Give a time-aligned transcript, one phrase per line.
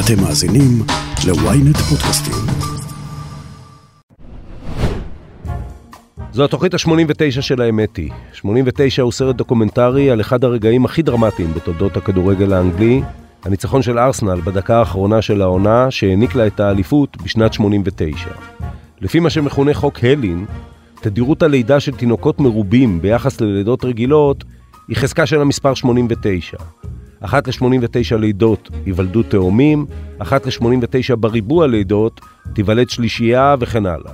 [0.00, 0.82] אתם מאזינים
[1.26, 2.34] ל-ynet פודקאסטים.
[6.32, 8.10] זו התוכנית ה-89 של האמת היא.
[8.32, 13.02] 89 הוא סרט דוקומנטרי על אחד הרגעים הכי דרמטיים בתולדות הכדורגל האנגלי,
[13.44, 18.30] הניצחון של ארסנל בדקה האחרונה של העונה, שהעניק לה את האליפות בשנת 89.
[19.00, 20.46] לפי מה שמכונה חוק הלין,
[21.00, 24.44] תדירות הלידה של תינוקות מרובים ביחס ללידות רגילות
[24.88, 26.56] היא חזקה של המספר 89.
[27.26, 29.86] אחת ל-89 לידות ייוולדו תאומים,
[30.18, 32.20] אחת ל-89 בריבוע לידות
[32.54, 34.12] תיוולד שלישייה וכן הלאה.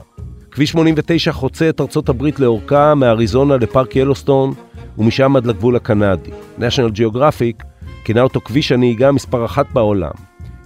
[0.50, 4.54] כביש 89 חוצה את ארצות הברית לאורכה מאריזונה לפארק ילוסטון
[4.98, 6.30] ומשם עד לגבול הקנדי.
[6.58, 7.64] national geographic
[8.04, 10.12] כינה אותו כביש הנהיגה מספר אחת בעולם.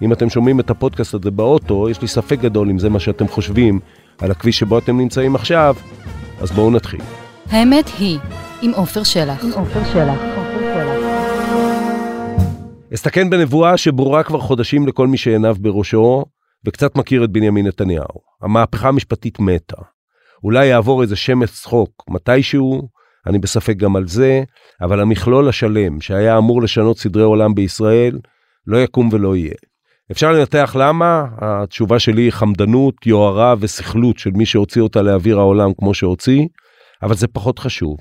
[0.03, 3.29] אם אתם שומעים את הפודקאסט הזה באוטו, יש לי ספק גדול אם זה מה שאתם
[3.29, 3.81] חושבים
[4.19, 5.77] על הכביש שבו אתם נמצאים עכשיו,
[6.41, 7.01] אז בואו נתחיל.
[7.51, 8.19] האמת היא,
[8.63, 9.45] עם עופר שלח.
[9.45, 10.46] עם עופר שלח.
[12.97, 16.25] אסתכן בנבואה שברורה כבר חודשים לכל מי שעיניו בראשו,
[16.67, 18.21] וקצת מכיר את בנימין נתניהו.
[18.43, 19.77] המהפכה המשפטית מתה.
[20.45, 22.89] אולי יעבור איזה שמץ צחוק מתישהו,
[23.27, 24.43] אני בספק גם על זה,
[24.81, 28.19] אבל המכלול השלם שהיה אמור לשנות סדרי עולם בישראל,
[28.67, 29.55] לא יקום ולא יהיה.
[30.13, 35.71] אפשר לנתח למה, התשובה שלי היא חמדנות, יוהרה וסכלות של מי שהוציא אותה לאוויר העולם
[35.79, 36.47] כמו שהוציא,
[37.03, 37.97] אבל זה פחות חשוב.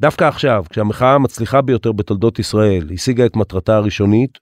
[0.00, 4.38] דווקא עכשיו, כשהמחאה המצליחה ביותר בתולדות ישראל השיגה את מטרתה הראשונית,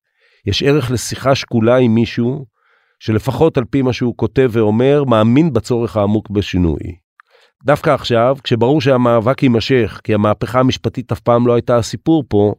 [0.47, 2.47] יש ערך לשיחה שקולה עם מישהו
[3.00, 6.78] שלפחות על פי מה שהוא כותב ואומר, מאמין בצורך העמוק בשינוי.
[7.65, 12.55] דווקא עכשיו, כשברור שהמאבק יימשך, כי המהפכה המשפטית אף פעם לא הייתה הסיפור פה,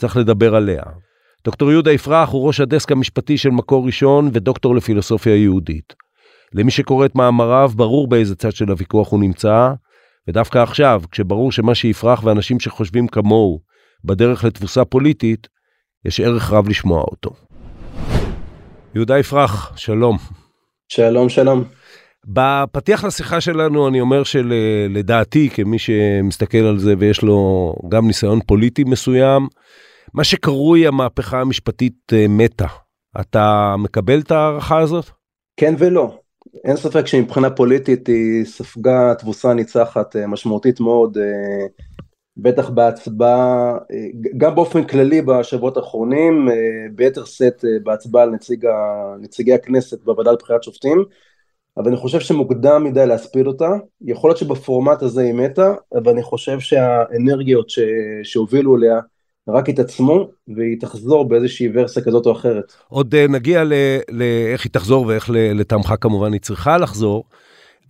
[0.00, 0.82] צריך לדבר עליה.
[1.44, 5.94] דוקטור יהודה יפרח הוא ראש הדסק המשפטי של מקור ראשון ודוקטור לפילוסופיה יהודית.
[6.52, 9.72] למי שקורא את מאמריו, ברור באיזה צד של הוויכוח הוא נמצא,
[10.28, 13.60] ודווקא עכשיו, כשברור שמה שיפרח ואנשים שחושבים כמוהו
[14.04, 15.48] בדרך לתבוסה פוליטית,
[16.04, 17.30] יש ערך רב לשמוע אותו.
[18.94, 20.16] יהודה יפרח, שלום.
[20.88, 21.64] שלום, שלום.
[22.26, 28.84] בפתיח לשיחה שלנו אני אומר שלדעתי, כמי שמסתכל על זה ויש לו גם ניסיון פוליטי
[28.84, 29.48] מסוים,
[30.14, 32.66] מה שקרוי המהפכה המשפטית אה, מתה.
[33.20, 35.10] אתה מקבל את ההערכה הזאת?
[35.56, 36.18] כן ולא.
[36.64, 41.66] אין ספק שמבחינה פוליטית היא ספגה תבוסה ניצחת אה, משמעותית מאוד, אה,
[42.36, 43.78] בטח בהצבעה,
[44.36, 46.48] גם באופן כללי בשבועות האחרונים,
[46.94, 48.66] ביתר שאת בהצבעה על נציג,
[49.20, 51.04] נציגי הכנסת בוועדה לבחירת שופטים,
[51.76, 53.68] אבל אני חושב שמוקדם מדי להספיד אותה,
[54.04, 57.78] יכול להיות שבפורמט הזה היא מתה, אבל אני חושב שהאנרגיות ש...
[58.22, 59.00] שהובילו אליה
[59.48, 62.72] רק התעצמו והיא תחזור באיזושהי ורסיה כזאת או אחרת.
[62.88, 63.64] עוד uh, נגיע
[64.10, 67.24] לאיך היא תחזור ואיך לטעמך כמובן היא צריכה לחזור.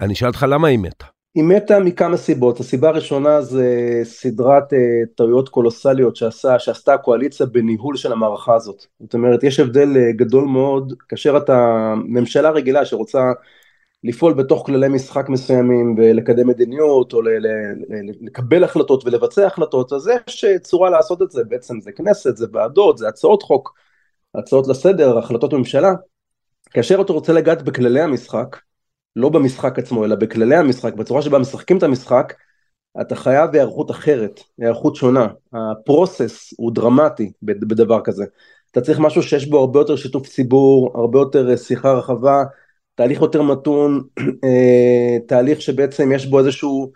[0.01, 1.07] אני אשאל אותך למה היא מתה.
[1.35, 4.77] היא מתה מכמה סיבות, הסיבה הראשונה זה סדרת uh,
[5.17, 8.87] טעויות קולוסליות שעשה, שעשתה הקואליציה בניהול של המערכה הזאת.
[9.01, 13.33] זאת אומרת, יש הבדל uh, גדול מאוד כאשר אתה ממשלה רגילה שרוצה
[14.05, 17.21] לפעול בתוך כללי משחק מסוימים ולקדם מדיניות או
[18.21, 22.99] לקבל החלטות ולבצע החלטות, אז יש צורה לעשות את זה, בעצם זה כנסת, זה ועדות,
[22.99, 23.75] זה הצעות חוק,
[24.35, 25.93] הצעות לסדר, החלטות ממשלה.
[26.71, 28.57] כאשר אתה רוצה לגעת בכללי המשחק,
[29.17, 32.35] לא במשחק עצמו אלא בכללי המשחק, בצורה שבה משחקים את המשחק,
[33.01, 35.29] אתה חייב היערכות אחרת, היערכות שונה.
[35.53, 38.25] הפרוסס הוא דרמטי בדבר כזה.
[38.71, 42.45] אתה צריך משהו שיש בו הרבה יותר שיתוף ציבור, הרבה יותר שיחה רחבה,
[42.95, 44.01] תהליך יותר מתון,
[44.45, 46.93] אה, תהליך שבעצם יש בו איזשהו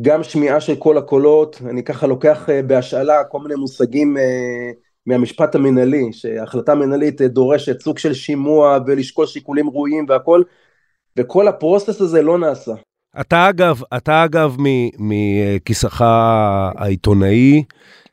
[0.00, 4.70] גם שמיעה של כל הקולות, אני ככה לוקח אה, בהשאלה כל מיני מושגים אה,
[5.06, 10.42] מהמשפט המנהלי, שהחלטה מנהלית דורשת סוג של שימוע ולשקול שיקולים ראויים והכל,
[11.16, 12.72] וכל הפרוסס הזה לא נעשה.
[13.20, 14.56] אתה אגב, אתה אגב
[14.98, 16.00] מכיסך
[16.76, 17.64] העיתונאי,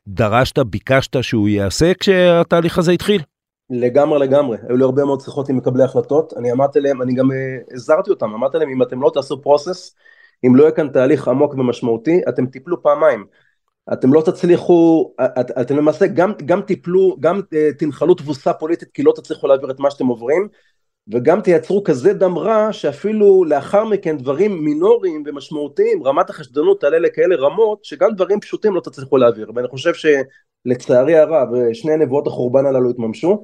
[0.08, 3.22] דרשת, ביקשת שהוא יעשה כשהתהליך הזה התחיל?
[3.70, 7.30] לגמרי לגמרי, היו לי הרבה מאוד שיחות עם מקבלי החלטות, אני אמרתי להם, אני גם
[7.74, 9.96] הזהרתי אותם, אמרתי להם אם אתם לא תעשו פרוסס,
[10.46, 13.26] אם לא יהיה כאן תהליך עמוק ומשמעותי, אתם תיפלו פעמיים.
[13.94, 17.42] אתם לא תצליחו, את, אתם למעשה גם, גם תיפלו, גם
[17.78, 20.48] תנחלו תבוסה פוליטית כי לא תצליחו להעביר את מה שאתם עוברים,
[21.14, 27.36] וגם תייצרו כזה דם רע שאפילו לאחר מכן דברים מינוריים ומשמעותיים, רמת החשדנות תעלה לכאלה
[27.36, 32.90] רמות, שגם דברים פשוטים לא תצליחו להעביר, ואני חושב שלצערי הרב שני נבואות החורבן הללו
[32.90, 33.44] התממשו,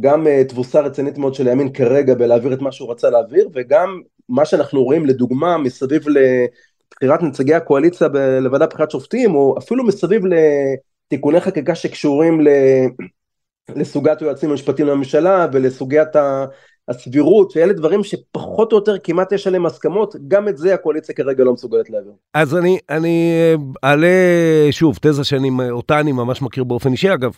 [0.00, 4.00] גם uh, תבוסה רצינית מאוד של הימין כרגע בלהעביר את מה שהוא רצה להעביר וגם
[4.28, 8.08] מה שאנחנו רואים לדוגמה מסביב לבחירת נציגי הקואליציה
[8.40, 12.48] לוועדה בחירת שופטים או אפילו מסביב לתיקוני חקיקה שקשורים ל...
[13.76, 16.08] לסוגת יועצים המשפטיים לממשלה ולסוגיית
[16.90, 21.44] הסבירות, שאלה דברים שפחות או יותר כמעט יש עליהם הסכמות, גם את זה הקואליציה כרגע
[21.44, 22.12] לא מסוגלת להעביר.
[22.34, 23.54] אז אני, אני אה,
[23.90, 24.08] אעלה
[24.70, 27.32] שוב תזה שאני, אותה אני ממש מכיר באופן אישי, אגב,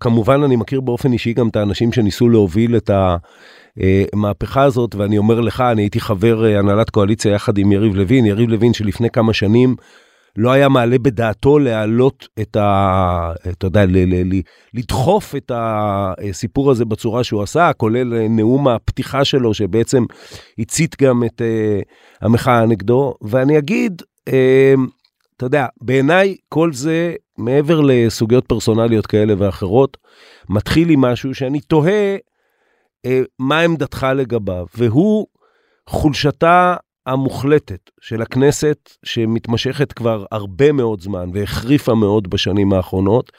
[0.00, 2.90] כמובן אני מכיר באופן אישי גם את האנשים שניסו להוביל את
[4.14, 8.48] המהפכה הזאת, ואני אומר לך, אני הייתי חבר הנהלת קואליציה יחד עם יריב לוין, יריב
[8.48, 9.76] לוין שלפני כמה שנים,
[10.38, 13.32] לא היה מעלה בדעתו להעלות את ה...
[13.48, 14.40] אתה יודע, ל, ל, ל,
[14.74, 20.04] לדחוף את הסיפור הזה בצורה שהוא עשה, כולל נאום הפתיחה שלו, שבעצם
[20.58, 23.14] הצית גם את uh, המחאה נגדו.
[23.22, 24.32] ואני אגיד, uh,
[25.36, 29.96] אתה יודע, בעיניי כל זה, מעבר לסוגיות פרסונליות כאלה ואחרות,
[30.48, 32.16] מתחיל עם משהו שאני תוהה
[33.06, 35.26] uh, מה עמדתך לגביו, והוא
[35.88, 36.76] חולשתה
[37.08, 43.32] המוחלטת של הכנסת, שמתמשכת כבר הרבה מאוד זמן והחריפה מאוד בשנים האחרונות,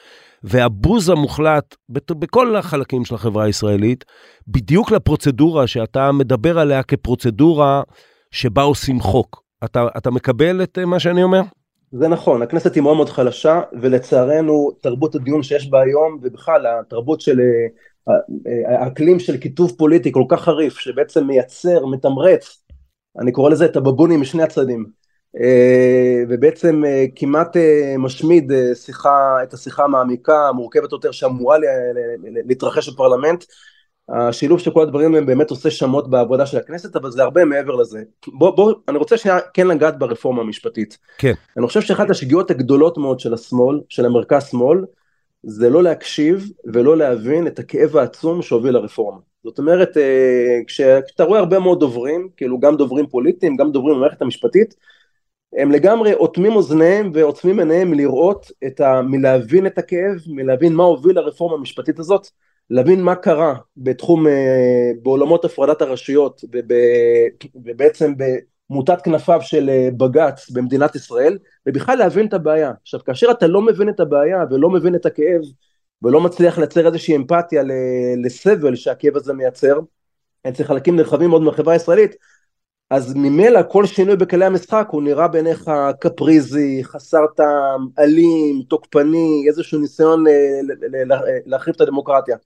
[0.44, 4.06] והבוז המוחלט בכל החלקים של החברה הישראלית,
[4.48, 7.82] בדיוק לפרוצדורה שאתה מדבר עליה כפרוצדורה
[8.32, 9.44] שבה עושים חוק.
[9.64, 11.42] אתה, אתה מקבל את מה שאני אומר?
[11.92, 17.22] זה נכון, הכנסת היא מאוד מאוד חלשה, ולצערנו תרבות הדיון שיש בה היום, ובכלל התרבות
[17.22, 22.64] של אה, אה, האקלים של כיתוב פוליטי כל כך חריף, שבעצם מייצר, מתמרץ
[23.20, 24.86] אני קורא לזה את הבבונים משני הצדדים,
[25.38, 31.58] אה, ובעצם אה, כמעט אה, משמיד שיחה, את השיחה המעמיקה, המורכבת יותר שאמורה
[32.46, 33.46] להתרחש בפרלמנט.
[34.10, 37.76] השילוב של כל הדברים הם באמת עושה שמות בעבודה של הכנסת, אבל זה הרבה מעבר
[37.76, 38.04] לזה.
[38.28, 40.98] בוא, בוא, אני רוצה שנייה כן לגעת ברפורמה המשפטית.
[41.18, 41.34] כן.
[41.58, 44.86] אני חושב שאחת השגיאות הגדולות מאוד של השמאל, של המרכז-שמאל,
[45.44, 49.20] זה לא להקשיב ולא להבין את הכאב העצום שהוביל לרפורמה.
[49.44, 54.22] זאת אומרת, אה, כשאתה רואה הרבה מאוד דוברים, כאילו גם דוברים פוליטיים, גם דוברים במערכת
[54.22, 54.76] המשפטית,
[55.58, 59.02] הם לגמרי אוטמים אוזניהם ועוצמים עיניהם מלראות את ה...
[59.02, 62.28] מלהבין את הכאב, מלהבין מה הוביל לרפורמה המשפטית הזאת,
[62.70, 66.72] להבין מה קרה בתחום, אה, בעולמות הפרדת הרשויות וב,
[67.66, 68.14] ובעצם
[68.70, 72.72] במוטת כנפיו של אה, בג"ץ במדינת ישראל, ובכלל להבין את הבעיה.
[72.82, 75.42] עכשיו, כאשר אתה לא מבין את הבעיה ולא מבין את הכאב,
[76.04, 77.64] ולא מצליח לייצר איזושהי אמפתיה
[78.24, 79.80] לסבל שהכאב הזה מייצר
[80.48, 82.16] אצל חלקים נרחבים מאוד מהחברה הישראלית,
[82.90, 89.80] אז ממילא כל שינוי בכללי המשחק הוא נראה בעיניך קפריזי, חסר טעם, אלים, תוקפני, איזשהו
[89.80, 90.34] ניסיון אה,
[91.46, 92.38] להחריב את הדמוקרטיה.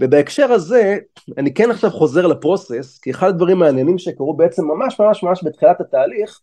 [0.00, 0.98] ובהקשר הזה,
[1.38, 5.80] אני כן עכשיו חוזר לפרוסס, כי אחד הדברים המעניינים שקרו בעצם ממש ממש ממש בתחילת
[5.80, 6.40] התהליך,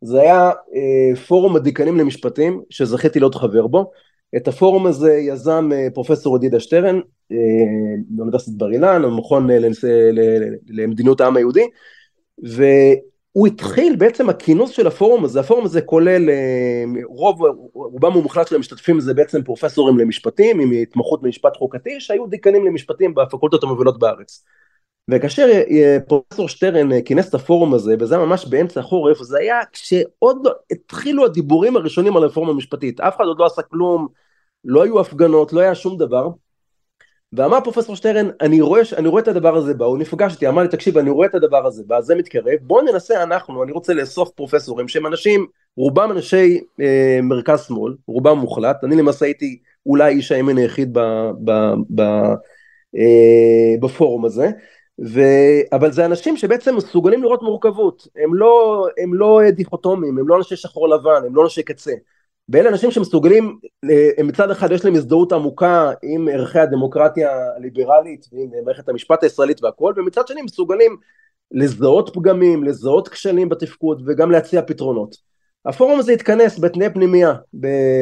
[0.00, 3.90] זה היה אה, פורום הדיקנים למשפטים, שזכיתי להיות חבר בו,
[4.36, 7.00] את הפורום הזה יזם אה, פרופסור ידידה שטרן
[7.32, 7.36] אה,
[8.08, 9.58] באוניברסיטת בר אילן, המכון אה,
[10.68, 11.68] למדיניות העם היהודי,
[12.42, 16.30] והוא התחיל בעצם הכינוס של הפורום הזה, הפורום הזה כולל
[17.04, 17.40] רוב,
[17.74, 23.14] רובם המוחלט של המשתתפים זה בעצם פרופסורים למשפטים עם התמחות במשפט חוקתי שהיו דיקנים למשפטים
[23.14, 24.44] בפקולטות המובילות בארץ.
[25.10, 25.62] וכאשר
[26.08, 30.52] פרופסור שטרן כינס את הפורום הזה, וזה היה ממש באמצע החורף, זה היה כשעוד לא
[30.70, 34.08] התחילו הדיבורים הראשונים על הרפורמה המשפטית, אף אחד עוד לא עשה כלום,
[34.64, 36.28] לא היו הפגנות, לא היה שום דבר,
[37.32, 40.62] ואמר פרופסור שטרן, אני רואה, אני רואה את הדבר הזה בא, הוא נפגש איתי, אמר
[40.62, 43.94] לי, תקשיב, אני רואה את הדבר הזה בא, זה מתקרב, בואו ננסה אנחנו, אני רוצה
[43.94, 45.46] לאסוף פרופסורים שהם אנשים,
[45.76, 51.00] רובם אנשי אה, מרכז שמאל, רובם מוחלט, אני למעשה הייתי אולי איש הימין היחיד ב,
[51.44, 51.50] ב,
[51.94, 52.00] ב,
[52.96, 54.50] אה, בפורום הזה,
[55.06, 55.20] ו...
[55.72, 60.56] אבל זה אנשים שבעצם מסוגלים לראות מורכבות, הם לא, הם לא דיכוטומיים, הם לא אנשי
[60.56, 61.92] שחור לבן, הם לא אנשי קצה.
[62.48, 63.58] ואלה אנשים שמסוגלים,
[64.18, 69.64] הם מצד אחד יש להם הזדהות עמוקה עם ערכי הדמוקרטיה הליברלית ועם מערכת המשפט הישראלית
[69.64, 70.96] והכל, ומצד שני מסוגלים
[71.52, 75.16] לזהות פגמים, לזהות כשלים בתפקוד וגם להציע פתרונות.
[75.66, 77.34] הפורום הזה התכנס בתנאי פנימייה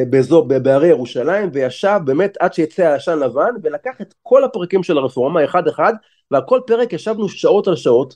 [0.09, 5.45] באזור, בהרי ירושלים וישב באמת עד שיצא העשן לבן ולקח את כל הפרקים של הרפורמה
[5.45, 5.93] אחד אחד
[6.31, 8.15] ועל כל פרק ישבנו שעות על שעות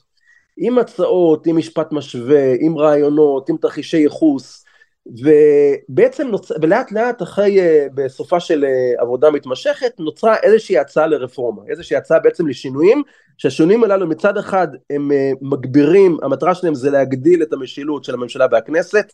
[0.56, 4.64] עם הצעות, עם משפט משווה, עם רעיונות, עם תרחישי ייחוס
[5.06, 6.50] ובעצם נוצ...
[6.62, 12.18] ולאט לאט אחרי uh, בסופה של uh, עבודה מתמשכת נוצרה איזושהי הצעה לרפורמה, איזושהי הצעה
[12.18, 13.02] בעצם לשינויים
[13.38, 18.46] שהשינויים הללו מצד אחד הם uh, מגבירים, המטרה שלהם זה להגדיל את המשילות של הממשלה
[18.50, 19.12] והכנסת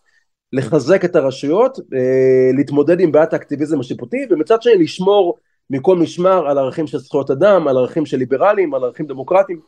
[0.52, 5.38] לחזק את הרשויות, אה, להתמודד עם בעיית האקטיביזם השיפוטי, ומצד שני לשמור
[5.70, 9.60] מכל משמר על ערכים של זכויות אדם, על ערכים של ליברלים, על ערכים דמוקרטיים,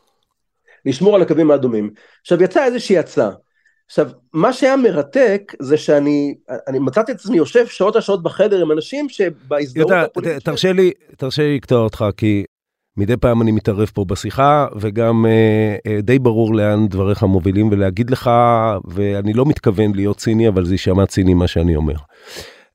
[0.85, 1.89] לשמור על הקווים האדומים.
[2.21, 3.31] עכשיו יצאה איזושהי הצעה.
[3.85, 6.35] עכשיו, מה שהיה מרתק זה שאני
[6.67, 10.43] אני מצאתי את עצמי יושב שעות על שעות בחדר עם אנשים שבהזדהות הפוליטית...
[10.43, 12.43] תרשה לי, תרשה לי לקטוע אותך, כי
[12.97, 18.09] מדי פעם אני מתערב פה בשיחה, וגם אה, אה, די ברור לאן דבריך מובילים, ולהגיד
[18.09, 18.31] לך,
[18.87, 21.95] ואני לא מתכוון להיות ציני, אבל זה יישמע ציני מה שאני אומר.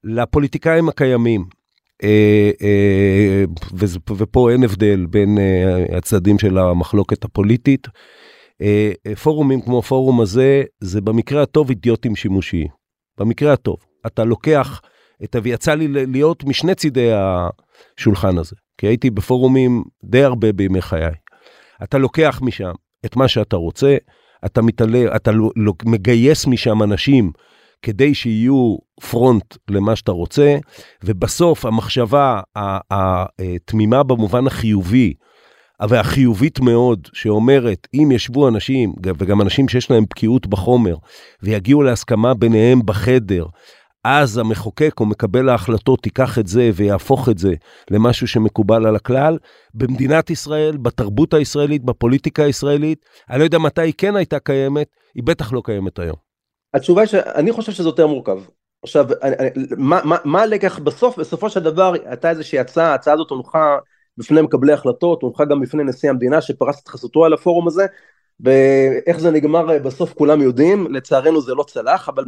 [0.04, 1.44] לפוליטיקאים הקיימים,
[4.16, 7.88] ופה אין הבדל בין אה, הצדדים של המחלוקת הפוליטית.
[9.22, 12.68] פורומים כמו הפורום הזה, זה במקרה הטוב אידיוטים שימושיים.
[13.18, 13.76] במקרה הטוב.
[14.06, 14.80] אתה לוקח,
[15.24, 21.12] את, ויצא לי להיות משני צידי השולחן הזה, כי הייתי בפורומים די הרבה בימי חיי.
[21.82, 22.72] אתה לוקח משם
[23.06, 23.96] את מה שאתה רוצה,
[24.46, 25.30] אתה מתעלה, אתה
[25.84, 27.32] מגייס משם אנשים
[27.82, 28.76] כדי שיהיו
[29.10, 30.56] פרונט למה שאתה רוצה,
[31.04, 32.40] ובסוף המחשבה
[32.90, 35.14] התמימה במובן החיובי,
[35.88, 40.96] והחיובית מאוד, שאומרת, אם ישבו אנשים, וגם אנשים שיש להם בקיאות בחומר,
[41.42, 43.46] ויגיעו להסכמה ביניהם בחדר,
[44.04, 47.54] אז המחוקק או מקבל ההחלטות ייקח את זה ויהפוך את זה
[47.90, 49.38] למשהו שמקובל על הכלל.
[49.74, 52.98] במדינת ישראל, בתרבות הישראלית, בפוליטיקה הישראלית,
[53.30, 56.27] אני לא יודע מתי היא כן הייתה קיימת, היא בטח לא קיימת היום.
[56.74, 58.38] התשובה היא שאני חושב שזה יותר מורכב.
[58.82, 61.18] עכשיו, אני, מה, מה, מה הלקח בסוף?
[61.18, 63.78] בסופו של דבר הייתה איזושהי הצעה, ההצעה הזאת הונחה
[64.18, 67.86] בפני מקבלי החלטות, הונחה גם בפני נשיא המדינה שפרס את חסותו על הפורום הזה,
[68.40, 72.24] ואיך זה נגמר בסוף כולם יודעים, לצערנו זה לא צלח, אבל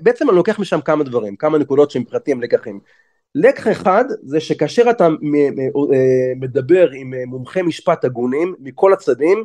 [0.00, 2.80] בעצם אני לוקח משם כמה דברים, כמה נקודות שמבחינתי הם לקחים.
[3.34, 9.44] לקח אחד זה שכאשר אתה אה, מדבר עם מומחי משפט הגונים מכל הצדדים,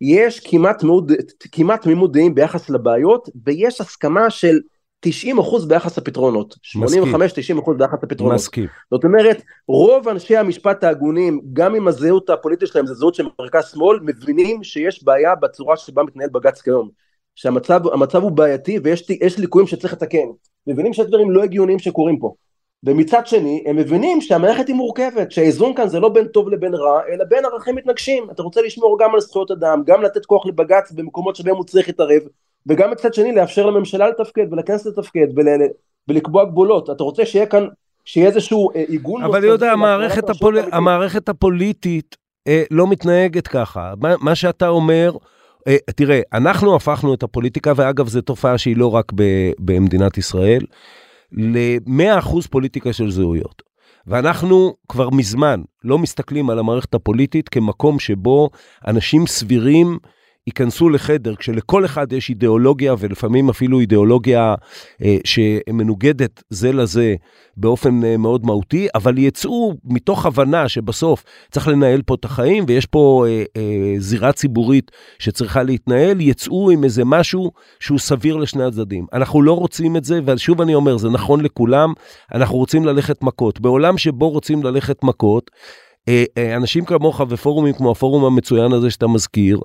[0.00, 1.12] יש כמעט, מאוד,
[1.52, 4.58] כמעט תמימות דעים ביחס לבעיות, ויש הסכמה של
[5.00, 6.54] 90 אחוז ביחס לפתרונות.
[7.54, 8.34] 85-90 אחוז ביחס לפתרונות.
[8.34, 8.66] מסכים.
[8.90, 13.70] זאת אומרת, רוב אנשי המשפט ההגונים, גם אם הזהות הפוליטית שלהם זה זהות של מרכז
[13.72, 16.90] שמאל, מבינים שיש בעיה בצורה שבה מתנהל בג"ץ כיום.
[17.34, 20.28] שהמצב הוא בעייתי ויש ליקויים שצריך לתקן.
[20.66, 22.34] מבינים שיש דברים לא הגיוניים שקורים פה.
[22.84, 27.00] ומצד שני הם מבינים שהמערכת היא מורכבת, שהאיזון כאן זה לא בין טוב לבין רע,
[27.12, 30.92] אלא בין ערכים מתנגשים, אתה רוצה לשמור גם על זכויות אדם, גם לתת כוח לבג"ץ
[30.92, 32.22] במקומות שבהם הוא צריך להתערב,
[32.66, 35.46] וגם מצד שני לאפשר לממשלה לתפקד ולכנסת לתפקד ול...
[36.08, 37.66] ולקבוע גבולות, אתה רוצה שיהיה כאן,
[38.04, 39.22] שיהיה איזשהו אה, עיגון...
[39.22, 40.58] אבל יהודה, המערכת, הפול...
[40.72, 42.16] המערכת הפוליטית
[42.48, 45.12] אה, לא מתנהגת ככה, מה, מה שאתה אומר,
[45.68, 49.22] אה, תראה, אנחנו הפכנו את הפוליטיקה, ואגב זו תופעה שהיא לא רק ב...
[49.58, 50.62] במדינת ישראל,
[51.32, 53.62] ל-100% פוליטיקה של זהויות.
[54.06, 58.50] ואנחנו כבר מזמן לא מסתכלים על המערכת הפוליטית כמקום שבו
[58.86, 59.98] אנשים סבירים
[60.46, 64.54] ייכנסו לחדר כשלכל אחד יש אידיאולוגיה ולפעמים אפילו אידיאולוגיה
[65.02, 67.14] אה, שמנוגדת זה לזה
[67.56, 72.86] באופן אה, מאוד מהותי, אבל יצאו מתוך הבנה שבסוף צריך לנהל פה את החיים ויש
[72.86, 73.24] פה
[73.56, 77.50] אה, זירה ציבורית שצריכה להתנהל, יצאו עם איזה משהו
[77.80, 79.06] שהוא סביר לשני הצדדים.
[79.12, 81.92] אנחנו לא רוצים את זה, ושוב אני אומר, זה נכון לכולם,
[82.34, 83.60] אנחנו רוצים ללכת מכות.
[83.60, 85.50] בעולם שבו רוצים ללכת מכות,
[86.56, 89.60] אנשים כמוך ופורומים כמו הפורום המצוין הזה שאתה מזכיר,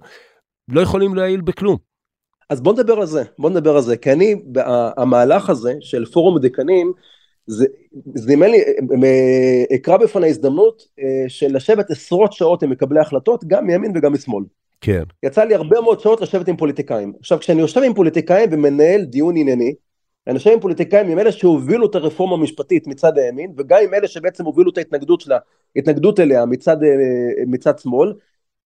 [0.71, 1.77] לא יכולים להעיל בכלום.
[2.49, 4.35] אז בוא נדבר על זה, בוא נדבר על זה, כי אני,
[4.97, 6.93] המהלך הזה של פורום דקנים,
[7.47, 7.65] זה,
[8.05, 8.63] נדמה לי,
[9.75, 14.43] אקרא בפני הזדמנות אה, של לשבת עשרות שעות עם מקבלי החלטות, גם מימין וגם משמאל.
[14.81, 15.03] כן.
[15.23, 17.13] יצא לי הרבה מאוד שעות לשבת עם פוליטיקאים.
[17.19, 19.73] עכשיו, כשאני יושב עם פוליטיקאים ומנהל דיון ענייני,
[20.27, 24.07] אני יושב עם פוליטיקאים עם אלה שהובילו את הרפורמה המשפטית מצד הימין, וגם עם אלה
[24.07, 25.37] שבעצם הובילו את ההתנגדות שלה,
[25.75, 26.89] התנגדות אליה מצד, אה,
[27.47, 28.13] מצד שמאל,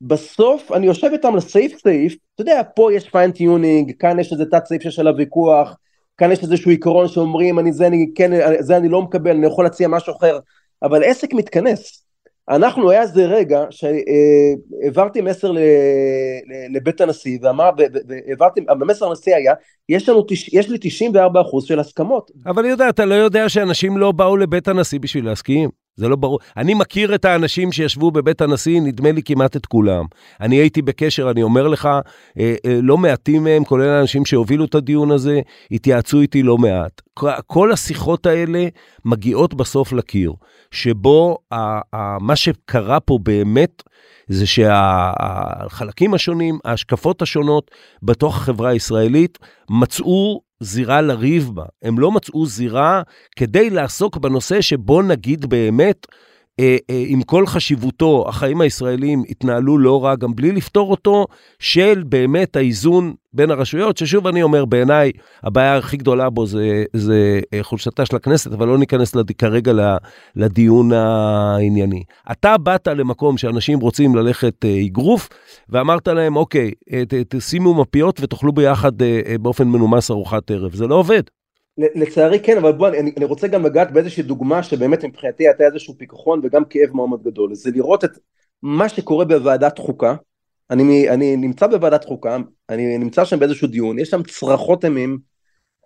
[0.01, 4.65] בסוף אני יושב איתם לסעיף סעיף, אתה יודע, פה יש fine-tuning, כאן יש איזה תת
[4.65, 5.75] סעיף שיש עליו ויכוח,
[6.17, 9.63] כאן יש איזשהו עיקרון שאומרים, אני זה אני כן, זה אני לא מקבל, אני יכול
[9.63, 10.39] להציע משהו אחר,
[10.83, 12.05] אבל עסק מתכנס.
[12.49, 15.51] אנחנו, היה איזה רגע שהעברתי מסר
[16.69, 17.69] לבית הנשיא, ואמר,
[18.07, 19.53] והעברתי, המסר לנשיא היה,
[19.89, 22.31] יש, לנו, יש לי 94 אחוז של הסכמות.
[22.45, 25.69] אבל יודע, אתה לא יודע שאנשים לא באו לבית הנשיא בשביל להסכים?
[25.95, 26.39] זה לא ברור.
[26.57, 30.05] אני מכיר את האנשים שישבו בבית הנשיא, נדמה לי כמעט את כולם.
[30.41, 31.85] אני הייתי בקשר, אני אומר לך,
[32.39, 37.01] אה, אה, לא מעטים מהם, כולל האנשים שהובילו את הדיון הזה, התייעצו איתי לא מעט.
[37.47, 38.67] כל השיחות האלה
[39.05, 40.33] מגיעות בסוף לקיר,
[40.71, 41.37] שבו
[42.19, 43.83] מה שקרה פה באמת,
[44.27, 47.71] זה שהחלקים השונים, ההשקפות השונות
[48.03, 53.01] בתוך החברה הישראלית, מצאו זירה לריב בה, הם לא מצאו זירה
[53.35, 56.07] כדי לעסוק בנושא שבו נגיד באמת,
[56.89, 61.25] עם כל חשיבותו, החיים הישראלים התנהלו לא רע, גם בלי לפתור אותו,
[61.59, 65.11] של באמת האיזון בין הרשויות, ששוב אני אומר, בעיניי
[65.43, 69.31] הבעיה הכי גדולה בו זה, זה אה, חולשתה של הכנסת, אבל לא ניכנס לד...
[69.31, 69.97] כרגע
[70.35, 72.03] לדיון הענייני.
[72.31, 75.29] אתה באת למקום שאנשים רוצים ללכת אה, אגרוף,
[75.69, 78.91] ואמרת להם, אוקיי, אה, תשימו מפיות ותאכלו ביחד
[79.41, 80.75] באופן מנומס ארוחת ערב.
[80.75, 81.21] זה לא עובד.
[81.77, 85.97] לצערי כן, אבל בוא, אני, אני רוצה גם לגעת באיזושהי דוגמה שבאמת מבחינתי הייתה איזשהו
[85.97, 87.55] פיקחון וגם כאב מאוד מאוד גדול.
[87.55, 88.11] זה לראות את
[88.61, 90.15] מה שקורה בוועדת חוקה,
[90.71, 92.37] אני, אני נמצא בוועדת חוקה,
[92.69, 95.17] אני נמצא שם באיזשהו דיון, יש שם צרחות אימים,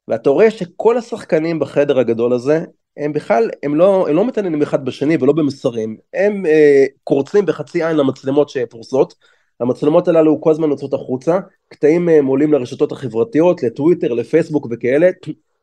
[0.08, 2.64] ואתה רואה שכל השחקנים בחדר הגדול הזה
[2.98, 7.84] הם בכלל, הם לא, הם לא מתעניינים אחד בשני ולא במסרים, הם אה, קורצים בחצי
[7.86, 9.14] עין למצלמות שפרוסות,
[9.60, 15.10] המצלמות הללו כל הזמן יוצאות החוצה, קטעים מהם עולים לרשתות החברתיות, לטוויטר, לפייסבוק וכאלה,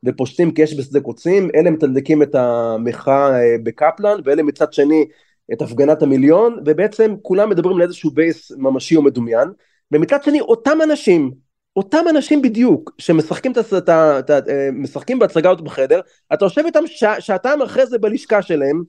[0.07, 5.05] ופושטים כאש בשדה קוצים, אלה מתדלקים את המחאה אה, בקפלן, ואלה מצד שני
[5.53, 9.49] את הפגנת המיליון, ובעצם כולם מדברים לאיזשהו בייס ממשי או מדומיין,
[9.93, 11.31] ומצד שני אותם אנשים,
[11.77, 16.01] אותם אנשים בדיוק, שמשחקים את, את, את, את, אה, משחקים בהצגה הזאת בחדר,
[16.33, 18.83] אתה יושב איתם שע, שעתיים אחרי זה בלשכה שלהם,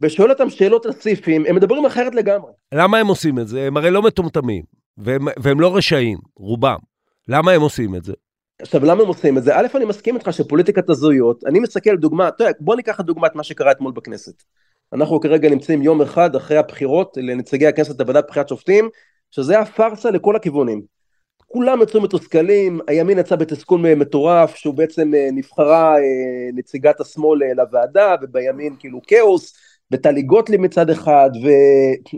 [0.00, 0.92] ושואל אותם שאלות על
[1.48, 2.52] הם מדברים אחרת לגמרי.
[2.74, 3.66] למה הם עושים את זה?
[3.66, 4.62] הם הרי לא מטומטמים,
[4.98, 6.78] והם, והם לא רשעים, רובם.
[7.28, 8.12] למה הם עושים את זה?
[8.62, 9.56] עכשיו למה הם עושים את זה?
[9.56, 13.34] א' אני מסכים איתך שפוליטיקת הזויות, אני מסתכל דוגמה, אתה יודע, בוא ניקח דוגמא את
[13.34, 14.42] מה שקרה אתמול בכנסת.
[14.92, 18.88] אנחנו כרגע נמצאים יום אחד אחרי הבחירות לנציגי הכנסת לוועדת בחירת שופטים,
[19.30, 20.82] שזה היה פארסה לכל הכיוונים.
[21.46, 27.54] כולם יצאו מתוסכלים, הימין יצא בתסכול מטורף, שהוא בעצם אה, נבחרה אה, נציגת השמאל אה,
[27.54, 29.56] לוועדה, ובימין כאילו כאוס,
[29.92, 31.30] וטלי גוטליב מצד אחד,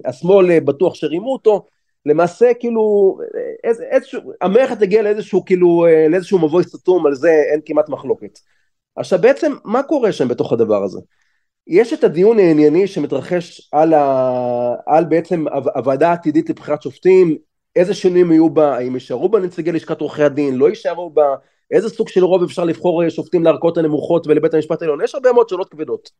[0.05, 1.67] והשמאל בטוח שרימו אותו,
[2.07, 3.19] למעשה כאילו
[3.65, 8.39] איז, איזשהו, המערכת הגיעה לאיזשהו כאילו, לאיזשהו מבוי סתום, על זה אין כמעט מחלוקת.
[8.97, 11.01] עכשיו בעצם מה קורה שם בתוך הדבר הזה?
[11.67, 14.75] יש את הדיון הענייני שמתרחש על, ה...
[14.87, 17.37] על בעצם הוועדה העתידית לבחירת שופטים,
[17.77, 21.35] איזה שינויים יהיו בה, האם יישארו בה נציגי לשכת עורכי הדין, לא יישארו בה,
[21.71, 25.49] איזה סוג של רוב אפשר לבחור שופטים לערכאות הנמוכות ולבית המשפט העליון, יש הרבה מאוד
[25.49, 26.11] שאלות כבדות.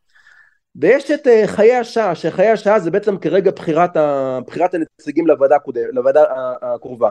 [0.77, 4.39] ויש את uh, חיי השעה, שחיי השעה זה בעצם כרגע בחירת, ה...
[4.47, 6.25] בחירת הנציגים לוועדה, הקודם, לוועדה
[6.63, 7.11] הקרובה.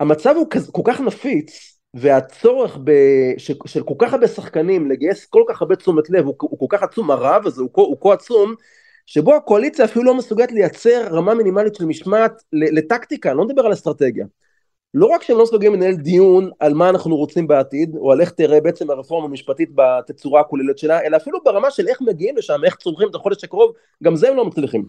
[0.00, 0.70] המצב הוא כז...
[0.70, 2.90] כל כך נפיץ, והצורך ב...
[3.38, 3.50] ש...
[3.66, 6.82] של כל כך הרבה שחקנים לגייס כל כך הרבה תשומת לב הוא, הוא כל כך
[6.82, 8.54] עצום, הרב הזה הוא, הוא כה עצום,
[9.06, 13.72] שבו הקואליציה אפילו לא מסוגלת לייצר רמה מינימלית של משמעת לטקטיקה, אני לא מדבר על
[13.72, 14.26] אסטרטגיה.
[14.94, 18.30] לא רק שהם לא מסוגלים לנהל דיון על מה אנחנו רוצים בעתיד, או על איך
[18.30, 22.76] תראה בעצם הרפורמה המשפטית בתצורה הכוללת שלה, אלא אפילו ברמה של איך מגיעים לשם, איך
[22.76, 24.86] צורכים את החודש הקרוב, גם זה הם לא מצליחים.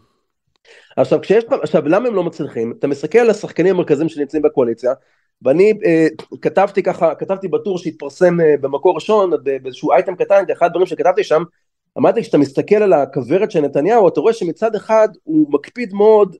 [0.97, 2.73] עכשיו, כשיש, עכשיו למה הם לא מצליחים?
[2.79, 4.93] אתה מסתכל על השחקנים המרכזיים שנמצאים בקואליציה,
[5.41, 6.07] ואני אה,
[6.41, 11.43] כתבתי ככה, כתבתי בטור שהתפרסם אה, במקור ראשון, באיזשהו אייטם קטן, אחד הדברים שכתבתי שם,
[11.97, 16.35] אמרתי כשאתה מסתכל על הכוורת של נתניהו, אתה רואה שמצד אחד הוא מקפיד מאוד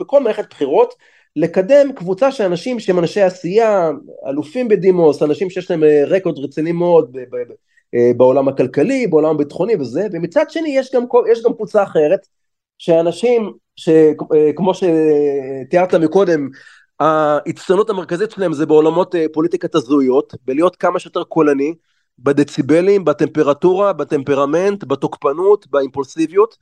[0.00, 0.94] בכל מערכת בחירות,
[1.36, 3.90] לקדם קבוצה של אנשים שהם אנשי עשייה,
[4.28, 7.16] אלופים בדימוס, אנשים שיש להם אה, רקורד רציני מאוד
[7.94, 12.26] אה, בעולם הכלכלי, בעולם הביטחוני וזה, ומצד שני יש גם, יש גם קבוצה אחרת,
[12.78, 14.74] שאנשים שכמו אה,
[15.66, 16.48] שתיארת מקודם,
[17.00, 21.74] ההצטיינות המרכזית שלהם זה בעולמות פוליטיקת הזהויות, בלהיות כמה שיותר קולני,
[22.18, 26.56] בדציבלים, בטמפרטורה, בטמפרמנט, בתוקפנות, באימפולסיביות,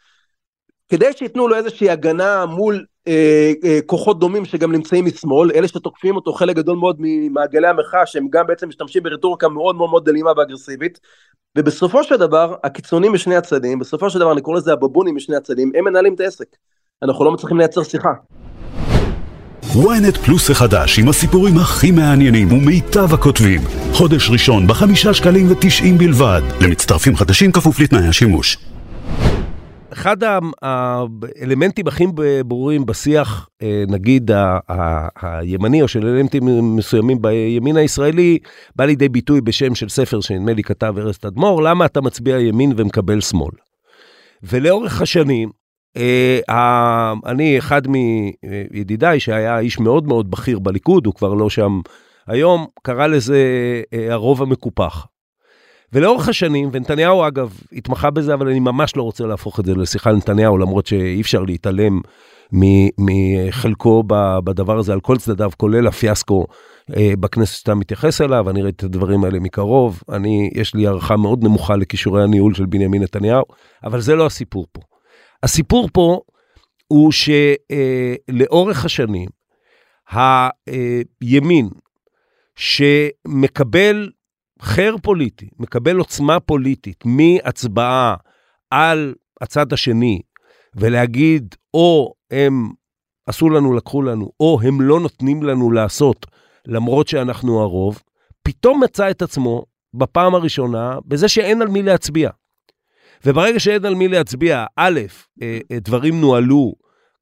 [0.93, 6.17] כדי שייתנו לו איזושהי הגנה מול אה, אה, כוחות דומים שגם נמצאים משמאל, אלה שתוקפים
[6.17, 10.31] אותו חלק גדול מאוד ממעגלי המחאה שהם גם בעצם משתמשים ברטוריקה מאוד מאוד מאוד אלימה
[10.37, 11.01] ואגרסיבית
[11.59, 15.73] ובסופו של דבר הקיצונים משני הצדדים, בסופו של דבר אני קורא לזה הבבונים משני הצדדים,
[15.75, 16.57] הם מנהלים את העסק,
[17.03, 18.13] אנחנו לא מצליחים לייצר שיחה.
[19.63, 23.61] ynet פלוס החדש עם הסיפורים הכי מעניינים ומיטב הכותבים.
[23.93, 26.43] חודש ראשון בחמישה שקלים ותשעים בלבד.
[26.61, 28.72] למצטרפים חדשים כפוף לתנאי השימוש.
[29.93, 30.17] אחד
[30.63, 32.05] האלמנטים הכי
[32.47, 34.31] ברורים בשיח, אה, נגיד
[35.23, 38.39] הימני, או של אלמנטים מסוימים בימין הישראלי,
[38.77, 42.73] בא לידי ביטוי בשם של ספר שנדמה לי כתב ארז תדמור, למה אתה מצביע ימין
[42.77, 43.55] ומקבל שמאל.
[44.43, 45.51] ולאורך השנים,
[45.97, 51.81] אה, אני, אחד מידידיי, שהיה איש מאוד מאוד בכיר בליכוד, הוא כבר לא שם
[52.27, 53.43] היום, קרא לזה
[53.93, 55.07] אה, הרוב המקופח.
[55.93, 60.11] ולאורך השנים, ונתניהו אגב התמחה בזה, אבל אני ממש לא רוצה להפוך את זה לשיחה
[60.11, 62.01] על נתניהו, למרות שאי אפשר להתעלם
[62.99, 64.05] מחלקו
[64.45, 66.47] בדבר הזה על כל צדדיו, כולל הפיאסקו
[66.97, 71.17] אה, בכנסת שאתה מתייחס אליו, אני ראיתי את הדברים האלה מקרוב, אני, יש לי הערכה
[71.17, 73.45] מאוד נמוכה לכישורי הניהול של בנימין נתניהו,
[73.85, 74.81] אבל זה לא הסיפור פה.
[75.43, 76.21] הסיפור פה
[76.89, 79.29] הוא שלאורך השנים,
[81.21, 81.69] הימין
[82.57, 84.11] שמקבל
[84.63, 88.15] חר פוליטי, מקבל עוצמה פוליטית מהצבעה
[88.71, 90.21] על הצד השני,
[90.77, 92.71] ולהגיד, או הם
[93.27, 96.27] עשו לנו, לקחו לנו, או הם לא נותנים לנו לעשות,
[96.67, 98.03] למרות שאנחנו הרוב,
[98.43, 102.31] פתאום מצא את עצמו בפעם הראשונה בזה שאין על מי להצביע.
[103.27, 105.01] וברגע שאין על מי להצביע, א',
[105.43, 106.73] אה, אה, דברים נוהלו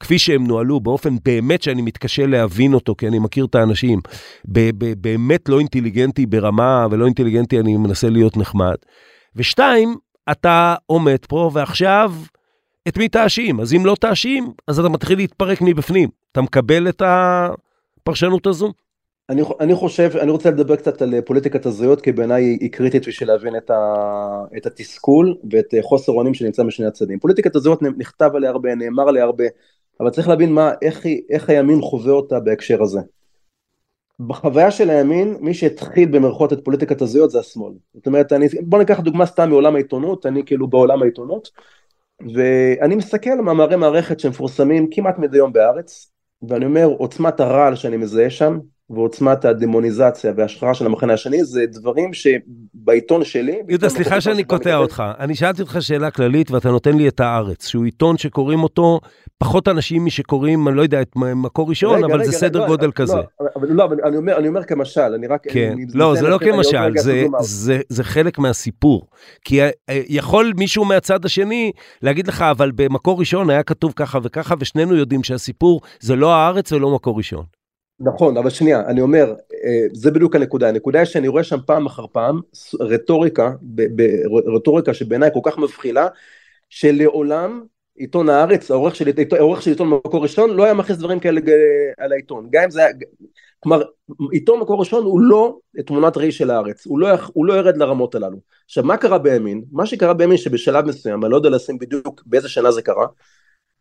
[0.01, 4.01] כפי שהם נוהלו, באופן באמת שאני מתקשה להבין אותו, כי אני מכיר את האנשים,
[4.45, 8.77] באמת לא אינטליגנטי ברמה, ולא אינטליגנטי, אני מנסה להיות נחמד.
[9.37, 9.95] ושתיים,
[10.31, 12.13] אתה עומד פה ועכשיו,
[12.89, 13.61] את מי תאשים?
[13.61, 16.09] אז אם לא תאשים, אז אתה מתחיל להתפרק מבפנים.
[16.33, 18.73] אתה מקבל את הפרשנות הזו?
[19.29, 23.29] אני, אני חושב, אני רוצה לדבר קצת על פוליטיקת הזהויות, כי בעיניי היא קריטית בשביל
[23.29, 23.95] להבין את, ה,
[24.57, 27.19] את התסכול ואת חוסר אונים שנמצא משני הצדדים.
[27.19, 29.45] פוליטיקת הזהויות נכתב עליה הרבה, נאמר עליה הרבה,
[30.01, 33.01] אבל צריך להבין מה, איך, איך הימין חווה אותה בהקשר הזה.
[34.27, 37.73] בחוויה של הימין, מי שהתחיל במרכאות את פוליטיקת הזהויות זה השמאל.
[37.95, 41.51] זאת אומרת, אני, בוא ניקח דוגמה סתם מעולם העיתונות, אני כאילו בעולם העיתונות,
[42.35, 46.13] ואני מסתכל על מאמרי מערכת שמפורסמים כמעט מדי יום בארץ,
[46.49, 48.59] ואני אומר, עוצמת הרעל שאני מזהה שם,
[48.91, 53.63] ועוצמת הדמוניזציה וההשחרה של המחנה השני זה דברים שבעיתון שלי...
[53.69, 55.03] יהודה, סליחה שאני קוטע אותך.
[55.19, 59.01] אני שאלתי אותך שאלה כללית ואתה נותן לי את הארץ, שהוא עיתון שקוראים אותו
[59.39, 62.67] פחות אנשים משקוראים, אני לא יודע, את מקור ראשון, רגע, אבל רגע, זה סדר לא,
[62.67, 63.17] גודל לא, כזה.
[63.57, 65.47] אבל לא, אבל אני אומר, אני אומר כמשל, אני רק...
[65.49, 69.07] כן, אני, לא, זה לא כמשל, זה, זה, זה חלק מהסיפור.
[69.45, 71.73] כי אה, יכול מישהו מהצד השני
[72.03, 76.73] להגיד לך, אבל במקור ראשון היה כתוב ככה וככה, ושנינו יודעים שהסיפור זה לא הארץ
[76.73, 77.60] ולא מקור ראשון.
[78.01, 79.35] נכון, אבל שנייה, אני אומר,
[79.65, 82.41] אה, זה בדיוק הנקודה, הנקודה היא שאני רואה שם פעם אחר פעם
[82.81, 83.51] רטוריקה,
[84.57, 86.09] רטוריקה שבעיניי כל כך מבחילה,
[86.71, 87.63] שלעולם
[87.97, 91.41] עיתון הארץ, העורך של, העורך של עיתון מקור ראשון, לא היה מכניס דברים כאלה
[91.99, 92.89] על העיתון, גם אם זה היה,
[93.61, 93.83] כלומר,
[94.33, 98.15] עיתון מקור ראשון הוא לא תמונת ראי של הארץ, הוא לא, הוא לא ירד לרמות
[98.15, 98.39] הללו.
[98.65, 99.65] עכשיו, מה קרה בימין?
[99.73, 103.07] מה שקרה בימין שבשלב מסוים, אני לא יודע לשים בדיוק באיזה שנה זה קרה,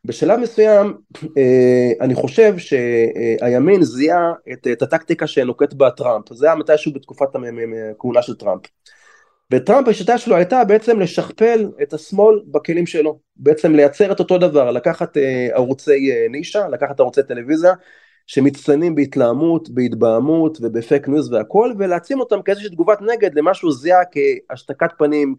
[0.05, 0.93] בשלב מסוים
[1.37, 7.27] אה, אני חושב שהימין זיהה את, את הטקטיקה שנוקט בה טראמפ, זה היה מתישהו בתקופת
[7.95, 8.61] הכהונה של טראמפ.
[9.51, 14.71] וטראמפ השיטה שלו הייתה בעצם לשכפל את השמאל בכלים שלו, בעצם לייצר את אותו דבר,
[14.71, 17.73] לקחת אה, ערוצי אה, נישה, לקחת ערוצי טלוויזיה
[18.27, 24.01] שמצטיינים בהתלהמות, בהתבהמות וב fake news והכל, ולהעצים אותם כאיזושהי תגובת נגד למה שהוא זיהה
[24.11, 25.35] כהשתקת פנים,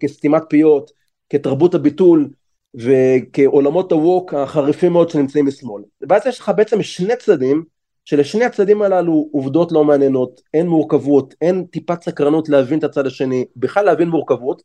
[0.00, 0.90] כסתימת פיות,
[1.30, 2.28] כתרבות הביטול,
[2.74, 5.82] וכעולמות ה woke החריפים מאוד שנמצאים משמאל.
[6.08, 7.64] ואז יש לך בעצם שני צדדים,
[8.04, 13.44] שלשני הצדדים הללו עובדות לא מעניינות, אין מורכבות, אין טיפת סקרנות להבין את הצד השני,
[13.56, 14.62] בכלל להבין מורכבות,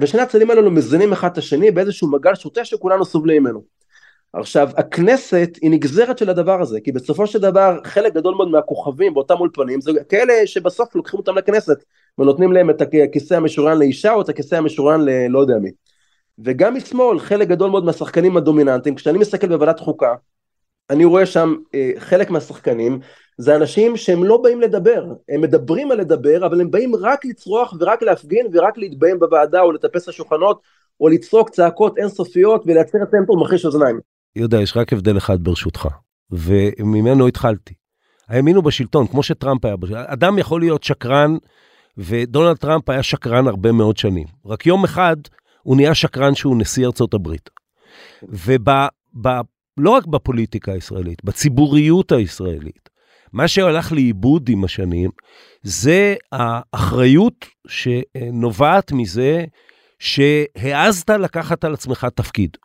[0.00, 3.62] ושני הצדדים הללו מזינים אחד את השני באיזשהו מגל שוטה שכולנו סובלים ממנו.
[4.32, 9.14] עכשיו, הכנסת היא נגזרת של הדבר הזה, כי בסופו של דבר חלק גדול מאוד מהכוכבים
[9.14, 11.84] באותם אולפנים זה כאלה שבסוף לוקחים אותם לכנסת
[12.18, 15.70] ונותנים להם את הכיסא המשוריין לאישה או את הכיסא המשוריין ללא יודע מי.
[16.44, 20.14] וגם משמאל חלק גדול מאוד מהשחקנים הדומיננטיים, כשאני מסתכל בוועדת חוקה,
[20.90, 23.00] אני רואה שם אה, חלק מהשחקנים,
[23.38, 27.74] זה אנשים שהם לא באים לדבר, הם מדברים על לדבר, אבל הם באים רק לצרוח
[27.80, 30.60] ורק להפגין ורק להתבהם בוועדה או לטפס לשולחנות,
[31.00, 34.00] או לצעוק צעקות אינסופיות ולייצר את טמפו מחריש אוזניים.
[34.36, 35.88] יהודה, יש רק הבדל אחד ברשותך,
[36.30, 37.74] וממנו התחלתי.
[38.28, 40.04] הימין הוא בשלטון, כמו שטראמפ היה בשלטון.
[40.06, 41.36] אדם יכול להיות שקרן,
[41.98, 44.26] ודונלד טראמפ היה שקרן הרבה מאוד שנים.
[44.46, 45.16] רק יום אחד
[45.70, 47.50] הוא נהיה שקרן שהוא נשיא ארצות הברית.
[48.22, 52.88] ולא רק בפוליטיקה הישראלית, בציבוריות הישראלית,
[53.32, 55.10] מה שהלך לאיבוד עם השנים,
[55.62, 59.44] זה האחריות שנובעת מזה
[59.98, 62.56] שהעזת לקחת על עצמך תפקיד.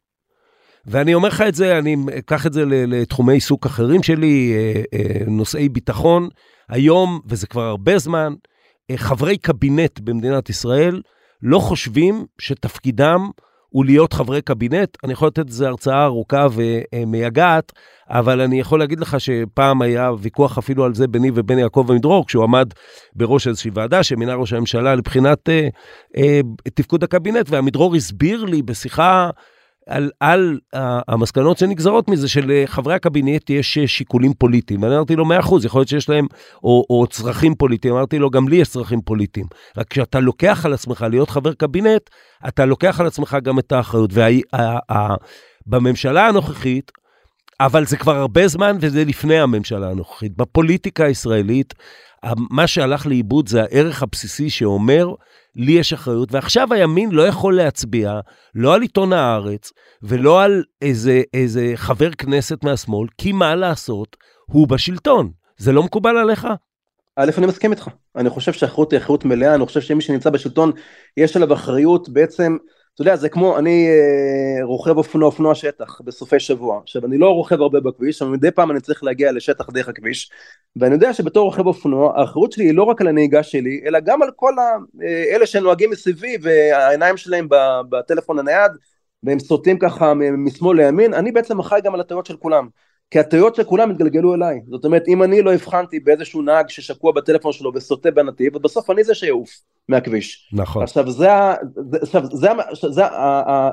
[0.86, 5.26] ואני אומר לך את זה, אני אקח את זה לתחומי עיסוק אחרים שלי, אה, אה,
[5.28, 6.30] נושאי ביטחון.
[6.70, 8.34] היום, וזה כבר הרבה זמן,
[8.92, 11.02] אה, חברי קבינט במדינת ישראל
[11.42, 13.30] לא חושבים שתפקידם
[13.70, 14.98] הוא להיות חברי קבינט.
[15.04, 17.72] אני יכול לתת איזו הרצאה ארוכה ומייגעת,
[18.10, 22.28] אבל אני יכול להגיד לך שפעם היה ויכוח אפילו על זה ביני ובין יעקב עמידרור,
[22.28, 22.70] כשהוא עמד
[23.16, 25.68] בראש איזושהי ועדה שמינה ראש הממשלה לבחינת אה,
[26.18, 26.40] אה,
[26.74, 29.30] תפקוד הקבינט, ועמידרור הסביר לי בשיחה
[29.90, 30.60] על, על
[31.08, 34.84] המסקנות שנגזרות מזה שלחברי הקבינט יש שיקולים פוליטיים.
[34.84, 36.28] ואני אמרתי לו, מאה אחוז, יכול להיות שיש להם,
[36.64, 37.94] או, או צרכים פוליטיים.
[37.94, 39.46] אמרתי לו, גם לי יש צרכים פוליטיים.
[39.78, 42.10] רק כשאתה לוקח על עצמך להיות חבר קבינט,
[42.48, 44.12] אתה לוקח על עצמך גם את האחריות.
[45.68, 46.92] ובממשלה הנוכחית,
[47.60, 50.38] אבל זה כבר הרבה זמן וזה לפני הממשלה הנוכחית.
[50.38, 51.74] בפוליטיקה הישראלית,
[52.50, 55.14] מה שהלך לאיבוד זה הערך הבסיסי שאומר,
[55.56, 58.20] לי יש אחריות, ועכשיו הימין לא יכול להצביע
[58.56, 59.72] לא על עיתון הארץ
[60.04, 65.32] ולא על איזה, איזה חבר כנסת מהשמאל, כי מה לעשות, הוא בשלטון.
[65.58, 66.48] זה לא מקובל עליך?
[67.16, 67.90] א', אני מסכים איתך.
[68.16, 70.72] אני חושב שהאחריות היא אחריות מלאה, אני חושב שמי שנמצא בשלטון,
[71.18, 72.58] יש עליו אחריות בעצם
[72.96, 76.80] אתה יודע, זה כמו, אני אה, רוכב אופנוע, אופנוע שטח בסופי שבוע.
[76.84, 80.32] עכשיו, אני לא רוכב הרבה בכביש, אבל מדי פעם אני צריך להגיע לשטח דרך הכביש,
[80.76, 84.22] ואני יודע שבתור רוכב אופנוע, האחריות שלי היא לא רק על הנהיגה שלי, אלא גם
[84.22, 87.48] על כל ה, אה, אלה שנוהגים מסביבי, והעיניים שלהם
[87.90, 88.72] בטלפון הנייד,
[89.24, 92.68] והם סוטים ככה משמאל לימין, אני בעצם אחראי גם על הטעויות של כולם.
[93.12, 94.62] כי הטעויות של כולם התגלגלו אליי.
[94.70, 99.04] זאת אומרת, אם אני לא הבחנתי באיזשהו נהג ששקוע בטלפון שלו וסוטה בנתיב, בסוף אני
[99.04, 99.50] זה שיעוף
[99.90, 100.50] מהכביש.
[100.54, 100.84] נכון.
[100.84, 101.28] עכשיו, זה,
[101.90, 102.48] זה, עכשיו, זה,
[102.82, 103.04] זה, זה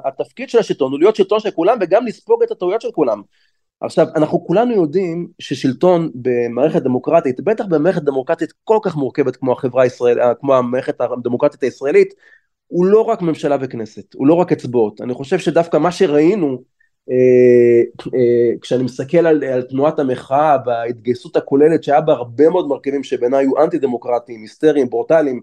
[0.05, 3.23] התפקיד של השלטון, הוא להיות שלטון של כולם וגם לספוג את הטעויות של כולם.
[3.81, 9.83] עכשיו, אנחנו כולנו יודעים ששלטון במערכת דמוקרטית, בטח במערכת דמוקרטית כל כך מורכבת כמו החברה
[9.83, 12.15] הישראלית, כמו המערכת הדמוקרטית הישראלית,
[12.67, 15.01] הוא לא רק ממשלה וכנסת, הוא לא רק אצבעות.
[15.01, 16.63] אני חושב שדווקא מה שראינו,
[17.11, 17.83] אה,
[18.15, 23.45] אה, כשאני מסתכל על, על תנועת המחאה וההתגייסות הכוללת שהיה בה הרבה מאוד מרכיבים שבעיניי
[23.45, 25.41] היו אנטי דמוקרטיים, היסטריים, ברוטליים,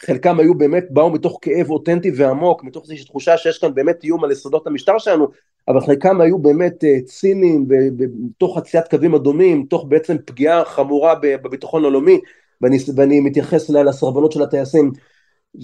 [0.00, 4.24] חלקם היו באמת, באו מתוך כאב אותנטי ועמוק, מתוך איזושהי תחושה שיש כאן באמת איום
[4.24, 5.28] על יסודות המשטר שלנו,
[5.68, 11.84] אבל חלקם היו באמת אה, ציניים, בתוך חציית קווים אדומים, תוך בעצם פגיעה חמורה בביטחון
[11.84, 12.20] הלאומי,
[12.60, 14.92] ואני, ואני מתייחס לסרבנות של הטייסים.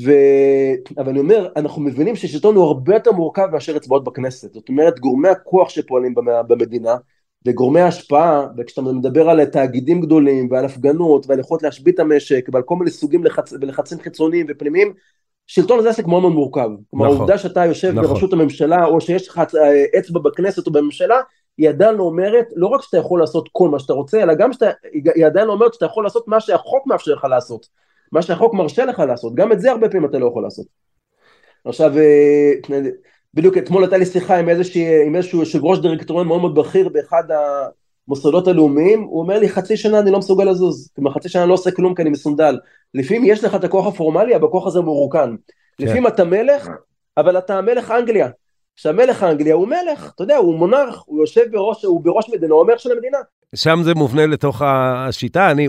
[0.05, 0.13] ו...
[0.99, 4.53] אבל אני אומר, אנחנו מבינים ששלטון הוא הרבה יותר מורכב מאשר אצבעות בכנסת.
[4.53, 6.15] זאת אומרת, גורמי הכוח שפועלים
[6.49, 6.97] במדינה,
[7.47, 12.63] וגורמי ההשפעה, וכשאתה מדבר על תאגידים גדולים ועל הפגנות ועל יכולת להשבית את המשק ועל
[12.63, 13.53] כל מיני סוגים לחצ...
[13.53, 14.93] ולחצים חיצוניים ופנימיים,
[15.47, 16.71] שלטון זה עסק מאוד מאוד מורכב.
[16.91, 18.03] כלומר, נכון, העובדה שאתה יושב נכון.
[18.03, 21.21] בראשות הממשלה, או שיש לך אה, אצבע בכנסת או בממשלה,
[21.59, 24.53] היא עדיין לא אומרת, לא רק שאתה יכול לעשות כל מה שאתה רוצה, אלא גם
[24.53, 27.67] שאתה, היא עדיין לא אומרת שאתה יכול לעשות מה שהחוק מאפשר לך לעשות.
[28.13, 30.67] מה שהחוק מרשה לך לעשות, גם את זה הרבה פעמים אתה לא יכול לעשות.
[31.65, 32.53] עכשיו, אה,
[33.35, 36.89] בדיוק אתמול הייתה לי שיחה עם, איזושהי, עם איזשהו יושב ראש דירקטוריון מאוד מאוד בכיר
[36.89, 37.23] באחד
[38.09, 41.49] המוסדות הלאומיים, הוא אומר לי חצי שנה אני לא מסוגל לזוז, כלומר חצי שנה אני
[41.49, 42.59] לא עושה כלום כי אני מסונדל.
[42.95, 45.35] לפעמים יש לך את הכוח הפורמלי, אבל הכוח הזה מרוקן.
[45.79, 45.85] כן.
[45.85, 46.69] לפעמים אתה מלך,
[47.17, 48.29] אבל אתה מלך אנגליה.
[48.75, 52.55] עכשיו מלך אנגליה הוא מלך, אתה יודע, הוא מונרך, הוא יושב בראש, הוא בראש מדינה,
[52.55, 53.19] הוא המלך של המדינה.
[53.55, 55.69] שם זה מובנה לתוך השיטה, אני,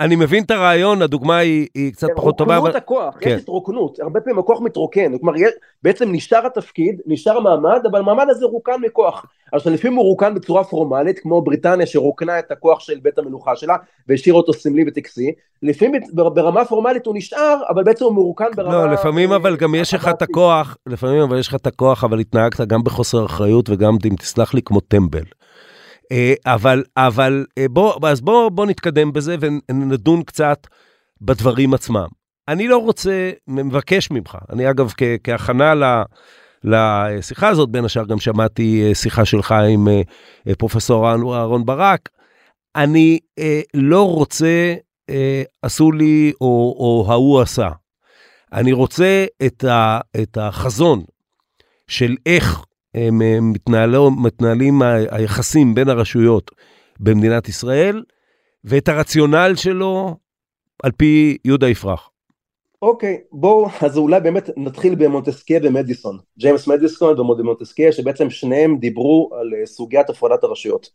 [0.00, 2.56] אני מבין את הרעיון, הדוגמה היא, היא קצת פחות טובה.
[2.56, 3.30] רוקנות הכוח, כן.
[3.30, 5.38] יש התרוקנות, הרבה פעמים הכוח מתרוקן, כלומר
[5.82, 9.26] בעצם נשאר התפקיד, נשאר המעמד, אבל המעמד הזה רוקן מכוח.
[9.52, 13.76] עכשיו לפעמים הוא רוקן בצורה פורמלית, כמו בריטניה שרוקנה את הכוח של בית המלוכה שלה,
[14.08, 18.72] והשאירה אותו סמלי וטקסי, לפעמים ברמה פורמלית הוא נשאר, אבל בעצם הוא מרוקן ברמה...
[18.72, 22.20] לא, לפעמים אבל גם יש לך את הכוח, לפעמים אבל יש לך את הכוח, אבל
[22.20, 25.24] התנהגת גם בחוסר אחריות וגם, אם תסלח לי, כמו טמבל.
[26.12, 30.66] אה, אבל, אבל אה, בוא, אז בוא, בוא נתקדם בזה ונדון קצת
[31.20, 32.06] בדברים עצמם.
[32.48, 35.84] אני לא רוצה, מבקש ממך, אני אגב כ, כהכנה ל...
[36.64, 39.88] לשיחה הזאת, בין השאר גם שמעתי אה, שיחה שלך עם
[40.58, 42.08] פרופסור אהרון ברק.
[42.76, 43.18] אני
[43.74, 44.74] לא רוצה,
[45.62, 47.68] עשו לי או, או ההוא עשה.
[48.52, 51.04] אני רוצה את, ה, את החזון
[51.88, 52.65] של איך
[54.22, 56.50] מתנהלים היחסים בין הרשויות
[57.00, 58.02] במדינת ישראל,
[58.64, 60.16] ואת הרציונל שלו
[60.82, 62.10] על פי יהודה יפרח.
[62.82, 66.18] אוקיי, okay, בואו, אז אולי באמת נתחיל במונטסקיה ומדיסון.
[66.38, 70.90] ג'יימס מדיסון ומונטסקיה, שבעצם שניהם דיברו על אה, סוגיית הפרדת הרשויות.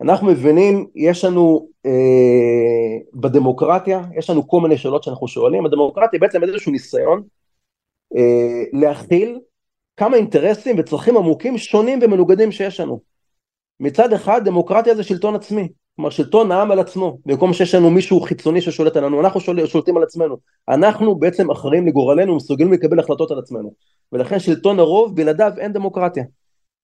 [0.00, 1.90] אנחנו מבינים, יש לנו אה,
[3.14, 7.22] בדמוקרטיה, יש לנו כל מיני שאלות שאנחנו שואלים, הדמוקרטיה בעצם איזשהו ניסיון
[8.16, 9.38] אה, להכיל
[9.96, 13.00] כמה אינטרסים וצרכים עמוקים שונים ומנוגדים שיש לנו.
[13.80, 18.20] מצד אחד דמוקרטיה זה שלטון עצמי, כלומר שלטון העם על עצמו, במקום שיש לנו מישהו
[18.20, 20.36] חיצוני ששולט עלינו, אנחנו שול, שולטים על עצמנו,
[20.68, 23.72] אנחנו בעצם אחראים לגורלנו ומסוגלים לקבל החלטות על עצמנו,
[24.12, 26.24] ולכן שלטון הרוב בלעדיו אין דמוקרטיה.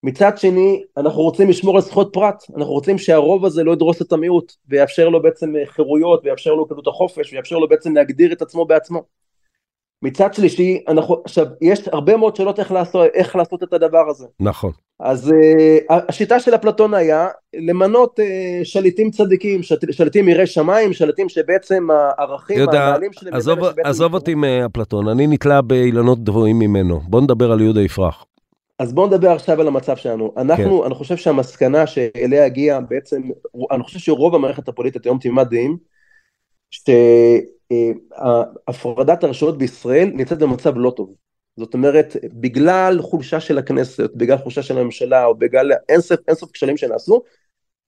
[0.03, 4.13] מצד שני אנחנו רוצים לשמור על זכויות פרט, אנחנו רוצים שהרוב הזה לא ידרוס את
[4.13, 8.65] המיעוט ויאפשר לו בעצם חירויות ויאפשר לו כזאת החופש ויאפשר לו בעצם להגדיר את עצמו
[8.65, 9.22] בעצמו.
[10.03, 14.27] מצד שלישי, אנחנו, עכשיו, יש הרבה מאוד שאלות איך לעשות, איך לעשות את הדבר הזה.
[14.41, 14.71] נכון.
[15.01, 19.61] אז uh, השיטה של אפלטון היה למנות uh, שליטים צדיקים,
[19.91, 23.35] שליטים יראי שמיים, שליטים שבעצם הערכים, הנהלים שלהם...
[23.35, 27.01] עזוב, עזוב אותי מאפלטון, אני נתלה באילנות גבוהים ממנו.
[27.01, 28.25] בוא נדבר על יהודה יפרח.
[28.79, 30.33] אז בואו נדבר עכשיו על המצב שלנו.
[30.37, 30.87] אנחנו, כן.
[30.87, 33.23] אני חושב שהמסקנה שאליה הגיעה בעצם,
[33.71, 35.77] אני חושב שרוב המערכת הפוליטית היום תמימת דעים,
[38.69, 41.15] שהפרדת הרשויות בישראל נמצאת במצב לא טוב.
[41.57, 46.77] זאת אומרת, בגלל חולשה של הכנסת, בגלל חולשה של הממשלה, או בגלל אינסוף, אינסוף כשלים
[46.77, 47.23] שנעשו,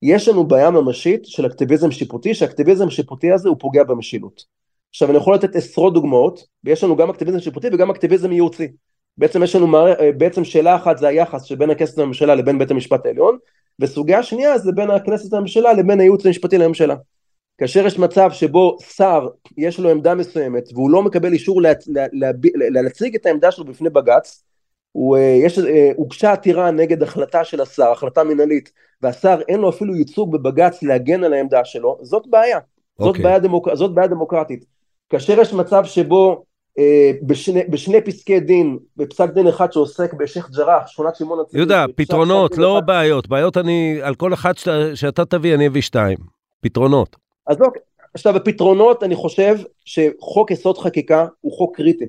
[0.03, 4.45] יש לנו בעיה ממשית של אקטיביזם שיפוטי, שהאקטיביזם השיפוטי הזה הוא פוגע במשילות.
[4.91, 8.69] עכשיו אני יכול לתת עשרות דוגמאות, ויש לנו גם אקטיביזם שיפוטי וגם אקטיביזם ייעוצי.
[9.19, 9.77] בעצם יש לנו,
[10.17, 13.39] בעצם שאלה אחת זה היחס שבין הכנסת לממשלה לבין בית המשפט העליון,
[13.79, 16.95] וסוגיה שנייה זה בין הכנסת לממשלה לבין הייעוץ המשפטי לממשלה.
[17.59, 22.07] כאשר יש מצב שבו שר יש לו עמדה מסוימת והוא לא מקבל אישור לה, לה,
[22.13, 24.45] לה, לה, להציג את העמדה שלו בפני בג"ץ,
[24.93, 29.71] הוא, אה, יש, אה, הוגשה עתירה נגד החלטה של השר, החלטה מנהלית, והשר אין לו
[29.71, 32.59] אפילו ייצוג בבג"ץ להגן על העמדה שלו, זאת בעיה,
[32.99, 33.09] זאת, okay.
[33.09, 33.23] אוקיי.
[33.23, 34.65] בעיה, דמוק, זאת בעיה דמוקרטית.
[35.11, 36.45] כאשר יש מצב שבו
[36.79, 41.57] אה, בשני, בשני פסקי דין, בפסק דין אחד שעוסק בשייח' ג'ראח, שכונת שמעון הצדיק.
[41.57, 42.87] יהודה, פתרונות, לא אחד...
[42.87, 43.29] בעיות.
[43.29, 46.19] בעיות אני, על כל אחת שאתה, שאתה תביא, אני אביא שתיים.
[46.61, 47.24] פתרונות.
[47.47, 47.67] אז לא,
[48.15, 52.05] עכשיו הפתרונות, אני חושב שחוק יסוד חקיקה הוא חוק קריטי.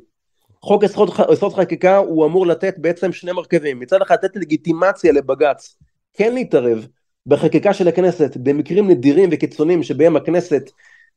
[0.62, 5.78] חוק יסוד, יסוד חקיקה הוא אמור לתת בעצם שני מרכיבים, מצד אחד לתת לגיטימציה לבג"ץ
[6.14, 6.88] כן להתערב
[7.28, 10.70] בחקיקה של הכנסת במקרים נדירים וקיצוניים שבהם הכנסת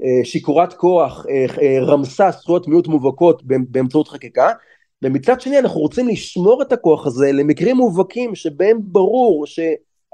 [0.04, 4.52] אה, שיכורת כוח אה, אה, רמסה זכויות מיעוט מובהקות באמצעות חקיקה
[5.02, 9.46] ומצד שני אנחנו רוצים לשמור את הכוח הזה למקרים מובהקים שבהם ברור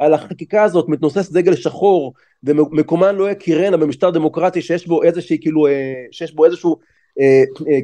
[0.00, 2.12] שעל החקיקה הזאת מתנוסס דגל שחור
[2.44, 5.66] ומקומן לא יכירנה במשטר דמוקרטי שיש בו איזושהי כאילו
[6.10, 6.78] שיש בו איזשהו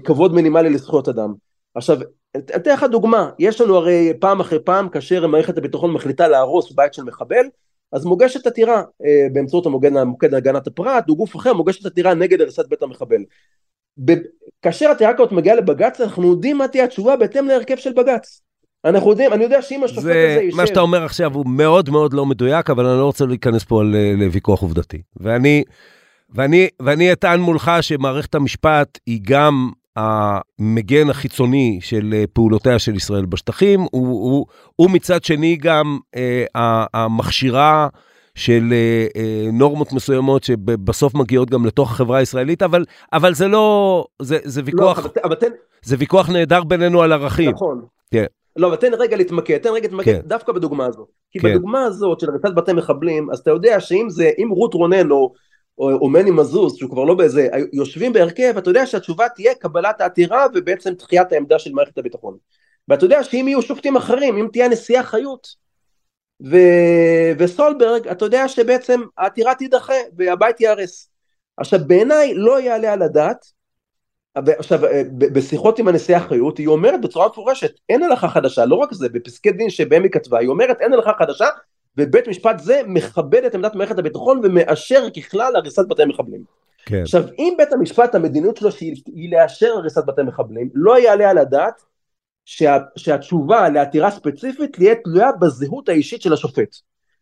[0.04, 1.34] כבוד מינימלי לזכויות אדם.
[1.74, 1.98] עכשיו
[2.36, 6.94] אתן לך דוגמה יש לנו הרי פעם אחרי פעם כאשר מערכת הביטחון מחליטה להרוס בית
[6.94, 7.46] של מחבל
[7.92, 12.68] אז מוגשת עתירה אה, באמצעות המוקד להגנת הפרט או גוף אחר מוגשת עתירה נגד הריסת
[12.68, 13.24] בית המחבל.
[14.04, 14.22] ב-
[14.62, 18.42] כאשר עתירה כזאת מגיעה לבג"ץ אנחנו יודעים מה תהיה התשובה בהתאם להרכב של בג"ץ.
[18.84, 20.56] אנחנו יודעים, אני יודע שאם השופט זה, הזה יישב...
[20.56, 23.82] מה שאתה אומר עכשיו הוא מאוד מאוד לא מדויק, אבל אני לא רוצה להיכנס פה
[24.16, 25.02] לוויכוח עובדתי.
[25.16, 25.64] ואני,
[26.34, 33.24] ואני, ואני אטען מולך שמערכת המשפט היא גם המגן החיצוני של אה, פעולותיה של ישראל
[33.24, 36.44] בשטחים, הוא, הוא, הוא מצד שני גם אה,
[36.94, 37.88] המכשירה
[38.34, 44.04] של אה, אה, נורמות מסוימות שבסוף מגיעות גם לתוך החברה הישראלית, אבל, אבל זה לא,
[44.22, 45.50] זה, זה לא, ויכוח, לא, אבל, אבל תן...
[45.82, 47.50] זה ויכוח נהדר בינינו על ערכים.
[47.50, 47.80] נכון.
[48.10, 48.24] כן.
[48.56, 50.20] לא, אבל תן רגע להתמקד, תן רגע להתמקד כן.
[50.28, 51.08] דווקא בדוגמה הזאת.
[51.30, 51.50] כי כן.
[51.50, 55.32] בדוגמה הזאת של הריסת בתי מחבלים, אז אתה יודע שאם זה, אם רות רונן או...
[55.78, 60.00] או, או מני מזוז, שהוא כבר לא באיזה, יושבים בהרכב, אתה יודע שהתשובה תהיה קבלת
[60.00, 62.36] העתירה ובעצם דחיית העמדה של מערכת הביטחון.
[62.88, 65.46] ואתה יודע שאם יהיו שופטים אחרים, אם תהיה הנשיאה חיות
[66.42, 66.56] ו...
[67.38, 71.10] וסולברג, אתה יודע שבעצם העתירה תידחה והבית ייהרס.
[71.56, 73.46] עכשיו בעיניי לא יעלה על הדעת,
[74.34, 74.80] עכשיו
[75.18, 79.52] בשיחות עם הנשיאה חיות היא אומרת בצורה מפורשת אין הלכה חדשה, לא רק זה, בפסקי
[79.52, 81.46] דין שבהם היא כתבה, היא אומרת אין הלכה חדשה
[81.96, 86.40] ובית משפט זה מכבד את עמדת מערכת הביטחון ומאשר ככלל הריסת בתי מחבלים.
[86.86, 87.02] כן.
[87.02, 91.82] עכשיו אם בית המשפט המדיניות שלו שהיא לאשר הריסת בתי מחבלים לא יעלה על הדעת
[92.44, 96.76] שה, שהתשובה לעתירה ספציפית תהיה תלויה בזהות האישית של השופט.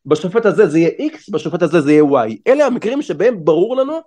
[0.06, 2.36] בשופט הזה זה יהיה X, בשופט הזה זה יהיה Y.
[2.46, 3.98] אלה המקרים שבהם ברור לנו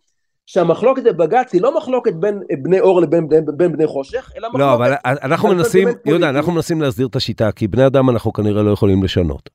[0.45, 4.49] שהמחלוקת בבג"ץ היא לא מחלוקת בין בני אור לבין בין, בין בני חושך, אלא לא,
[4.49, 4.65] מחלוקת...
[4.65, 8.63] לא, אבל אנחנו מנסים, יהודה, אנחנו מנסים להסדיר את השיטה, כי בני אדם אנחנו כנראה
[8.63, 9.49] לא יכולים לשנות.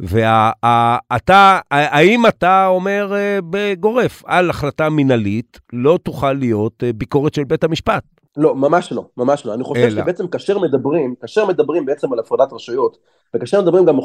[0.00, 7.44] ואתה, האם אתה אומר אה, בגורף, על החלטה מינהלית לא תוכל להיות אה, ביקורת של
[7.44, 8.02] בית המשפט?
[8.36, 9.54] לא, ממש לא, ממש לא.
[9.54, 10.02] אני חושב אלא.
[10.02, 12.98] שבעצם כאשר מדברים, כאשר מדברים בעצם על הפרדת רשויות,
[13.34, 13.98] וכאשר מדברים גם,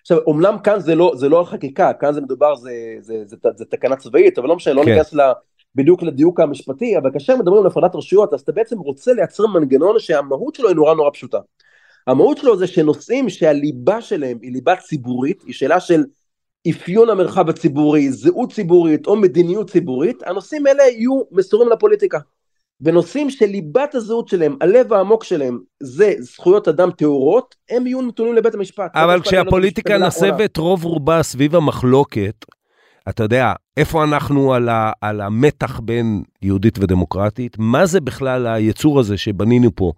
[0.00, 3.48] עכשיו, אומנם כאן זה לא, זה לא החקיקה, כאן זה מדובר, זה, זה, זה, זה,
[3.56, 4.90] זה תקנה צבאית, אבל לא משנה, לא כן.
[4.90, 5.20] ניכנס ל...
[5.74, 9.98] בדיוק לדיוק המשפטי, אבל כאשר מדברים על הפרדת רשויות, אז אתה בעצם רוצה לייצר מנגנון
[9.98, 11.38] שהמהות שלו היא נורא נורא פשוטה.
[12.06, 16.04] המהות שלו זה שנושאים שהליבה שלהם היא ליבה ציבורית, היא שאלה של
[16.70, 22.18] אפיון המרחב הציבורי, זהות ציבורית או מדיניות ציבורית, הנושאים האלה יהיו מסורים לפוליטיקה.
[22.80, 28.54] ונושאים שליבת הזהות שלהם, הלב העמוק שלהם, זה זכויות אדם טהורות, הם יהיו נתונים לבית
[28.54, 28.90] המשפט.
[28.94, 32.44] אבל כשהפוליטיקה נסבת רוב רובה סביב המחלוקת,
[33.08, 37.56] אתה יודע, איפה אנחנו על, ה, על המתח בין יהודית ודמוקרטית?
[37.58, 39.92] מה זה בכלל היצור הזה שבנינו פה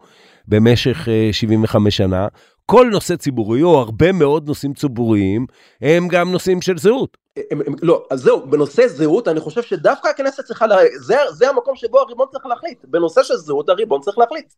[0.49, 2.29] במשך 75 אה, שנה?
[2.67, 5.47] כל נושא ציבורי, או הרבה מאוד נושאים ציבוריים,
[5.81, 7.17] הם גם נושאים של זהות.
[7.51, 10.77] הם, הם, לא, אז זהו, בנושא זהות, אני חושב שדווקא הכנסת צריכה, לה...
[11.01, 12.79] זה, זה המקום שבו הריבון צריך להחליט.
[12.85, 14.53] בנושא של זהות, הריבון צריך להחליט.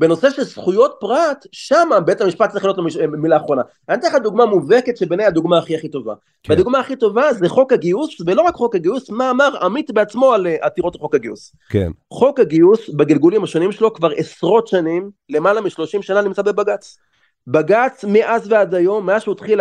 [0.00, 2.78] בנושא של זכויות פרט, שם בית המשפט צריך להיות
[3.18, 3.62] מילה אחרונה.
[3.88, 6.14] אני אתן לך דוגמה מובהקת שבעיניי הדוגמה הכי הכי טובה.
[6.42, 6.52] כן.
[6.52, 10.46] והדוגמה הכי טובה זה חוק הגיוס, ולא רק חוק הגיוס, מה אמר עמית בעצמו על
[10.46, 11.52] אה, עתירות חוק הגיוס.
[11.70, 11.90] כן.
[12.12, 16.98] חוק הגיוס בגלגולים השונים שלו כבר עשרות שנים, למעלה משלושים שנה נמצא בבג"ץ.
[17.46, 19.60] בג"ץ מאז ועד היום, מאז שהוא התחיל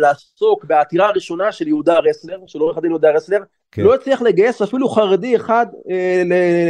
[0.00, 3.38] לעסוק בעתירה הראשונה של יהודה רסלר, של עורך הדין יהודה רסלר,
[3.72, 3.82] כן.
[3.82, 6.22] לא הצליח לגייס אפילו חרדי אחד אה,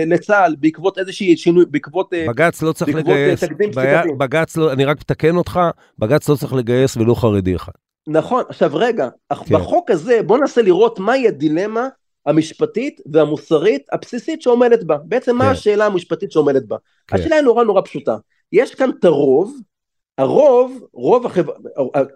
[0.07, 2.15] לצה"ל בעקבות איזושהי שינוי, בעקבות...
[2.15, 3.77] אה, בג"ץ לא צריך בעקבות, אה, לגייס,
[4.19, 5.61] בג"ץ לא, אני רק מתקן אותך,
[5.99, 7.73] בג"ץ לא צריך לגייס ולו חרדי אחד.
[8.09, 9.55] נכון, עכשיו רגע, כן.
[9.55, 11.89] בחוק הזה בוא ננסה לראות מהי הדילמה
[12.27, 14.97] המשפטית והמוסרית הבסיסית שעומדת בה.
[15.05, 15.39] בעצם כן.
[15.39, 16.77] מה השאלה המשפטית שעומדת בה?
[17.07, 17.17] כן.
[17.17, 18.17] השאלה היא נורא נורא פשוטה.
[18.53, 19.57] יש כאן את הרוב,
[20.19, 21.53] הרוב, רוב החבר...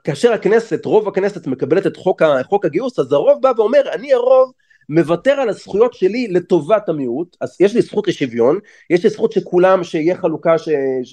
[0.05, 2.23] כאשר הכנסת, רוב הכנסת מקבלת את חוק.
[2.49, 4.53] חוק הגיוס, אז הרוב בא ואומר, אני הרוב
[4.89, 8.59] מוותר על הזכויות שלי לטובת המיעוט, אז יש לי זכות לשוויון,
[8.91, 10.69] יש לי זכות שכולם, שיהיה חלוקה ש...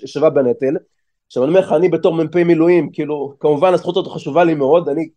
[0.05, 0.75] שווה בנטל.
[1.27, 4.89] עכשיו אני אומר לך, אני בתור מ"פ מילואים, כאילו, כמובן הזכות הזאת חשובה לי מאוד,
[4.89, 5.09] אני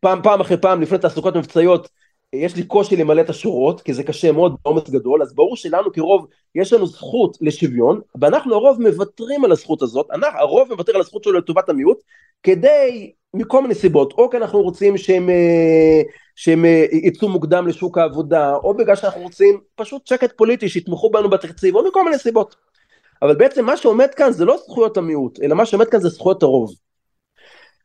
[0.00, 1.88] פעם, פעם אחרי פעם לפני תעסוקות מבצעיות
[2.32, 5.92] יש לי קושי למלא את השורות, כי זה קשה מאוד בעומס גדול, אז ברור שלנו
[5.92, 11.00] כרוב יש לנו זכות לשוויון, ואנחנו הרוב מוותרים על הזכות הזאת, אנחנו, הרוב מוותר על
[11.00, 11.98] הזכות שלו לטובת המיעוט,
[12.42, 16.02] כדי, מכל מיני סיבות, או כי אנחנו רוצים שהם, אה,
[16.36, 21.30] שהם אה, יצאו מוקדם לשוק העבודה, או בגלל שאנחנו רוצים פשוט שקט פוליטי, שיתמכו בנו
[21.30, 22.56] בתקציב, או מכל מיני סיבות.
[23.22, 26.42] אבל בעצם מה שעומד כאן זה לא זכויות המיעוט, אלא מה שעומד כאן זה זכויות
[26.42, 26.74] הרוב.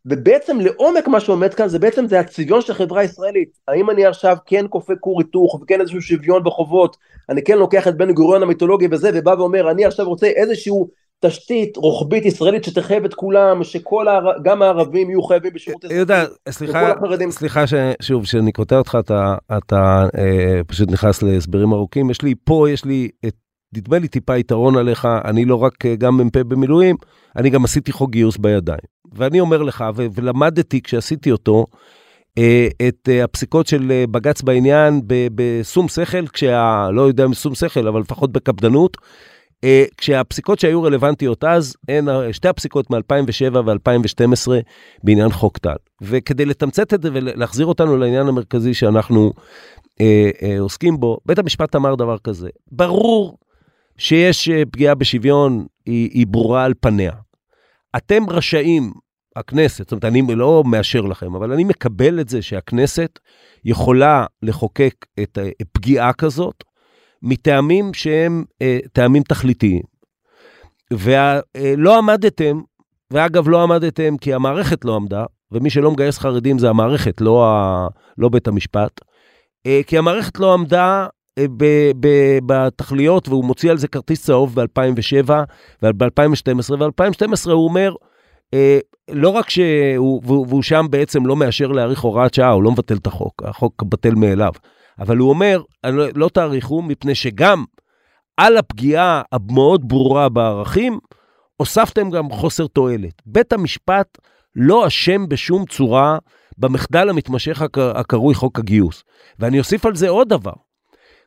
[0.06, 3.50] ובעצם לעומק מה שעומד כאן זה בעצם זה הצביון של החברה הישראלית.
[3.68, 6.98] האם אני עכשיו כן כופה כור היתוך וכן איזשהו שוויון בחובות,
[7.30, 10.90] אני כן לוקח את בן גוריון המיתולוגי וזה ובא ואומר אני עכשיו רוצה איזשהו
[11.20, 14.32] תשתית רוחבית ישראלית שתחייב את כולם, שכל הער...
[14.44, 15.96] גם הערבים יהיו חייבים בשירות אזרחי.
[15.96, 16.94] יהודה, סליחה,
[17.30, 17.74] סליחה ש...
[18.02, 22.10] שוב, שאני קוטע אותך, אתה, אתה אה, פשוט נכנס להסברים ארוכים.
[22.10, 23.36] יש לי פה, יש לי את,
[23.78, 26.96] נדמה לי טיפה יתרון עליך, אני לא רק אה, גם מ"פ במילואים,
[27.36, 28.95] אני גם עשיתי חוק גיוס בידיים.
[29.16, 31.66] ואני אומר לך, ו- ולמדתי כשעשיתי אותו,
[32.38, 36.88] אה, את אה, הפסיקות של אה, בג"ץ בעניין בשום שכל, כשה...
[36.94, 38.98] לא יודע אם שום שכל, אבל לפחות בקפדנות.
[39.98, 44.52] כשהפסיקות שהיו רלוונטיות אז, הן שתי הפסיקות מ-2007 ו-2012
[45.04, 45.76] בעניין חוק טל.
[46.02, 49.34] וכדי לתמצת את זה ולהחזיר אותנו לעניין המרכזי שאנחנו
[50.60, 53.38] עוסקים בו, בית המשפט אמר דבר כזה, ברור
[53.98, 57.12] שיש פגיעה בשוויון, היא, היא ברורה על פניה.
[57.98, 58.92] אתם רשאים
[59.36, 63.20] הכנסת, זאת אומרת, אני לא מאשר לכם, אבל אני מקבל את זה שהכנסת
[63.66, 66.64] יכולה לחוקק את הפגיעה כזאת
[67.22, 69.82] מטעמים שהם אה, טעמים תכליתיים.
[70.94, 72.62] ולא עמדתם,
[73.12, 77.88] ואגב, לא עמדתם כי המערכת לא עמדה, ומי שלא מגייס חרדים זה המערכת, לא, ה,
[78.18, 79.02] לא בית המשפט,
[79.66, 81.08] אה, כי המערכת לא עמדה
[81.38, 82.08] אה, ב, ב,
[82.46, 85.32] בתכליות, והוא מוציא על זה כרטיס צהוב ב-2007
[85.84, 88.08] וב-2012, וב-2012 הוא אומר, אה,
[89.12, 93.08] לא רק שהוא, והוא שם בעצם לא מאשר להאריך הוראת שעה, הוא לא מבטל את
[93.08, 94.52] החוק, החוק בטל מאליו.
[95.00, 97.64] אבל הוא אומר, לא, לא תאריכו, מפני שגם
[98.38, 101.00] על הפגיעה המאוד ברורה בערכים,
[101.58, 103.22] הוספתם גם חוסר תועלת.
[103.26, 104.18] בית המשפט
[104.56, 106.18] לא אשם בשום צורה
[106.58, 109.04] במחדל המתמשך הקרוי חוק הגיוס.
[109.40, 110.65] ואני אוסיף על זה עוד דבר.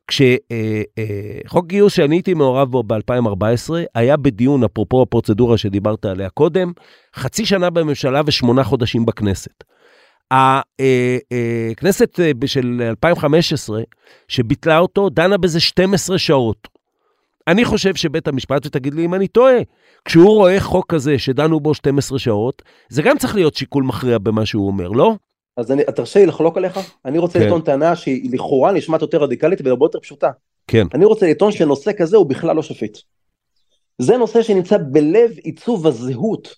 [0.08, 6.72] כשחוק אה, גיוס שאני הייתי מעורב בו ב-2014, היה בדיון, אפרופו הפרוצדורה שדיברת עליה קודם,
[7.16, 9.64] חצי שנה בממשלה ושמונה חודשים בכנסת.
[10.30, 13.80] הכנסת אה, אה, של 2015,
[14.28, 16.68] שביטלה אותו, דנה בזה 12 שעות.
[17.48, 19.56] אני חושב שבית המשפט, ותגיד לי אם אני טועה,
[20.04, 24.46] כשהוא רואה חוק כזה שדנו בו 12 שעות, זה גם צריך להיות שיקול מכריע במה
[24.46, 25.14] שהוא אומר, לא?
[25.58, 27.44] אז אני, תרשה לי לחלוק עליך, אני רוצה כן.
[27.44, 30.30] לטעון טענה שהיא לכאורה נשמעת יותר רדיקלית והרבה יותר פשוטה.
[30.66, 30.86] כן.
[30.94, 32.98] אני רוצה לטעון שנושא כזה הוא בכלל לא שפיט.
[33.98, 36.54] זה נושא שנמצא בלב עיצוב הזהות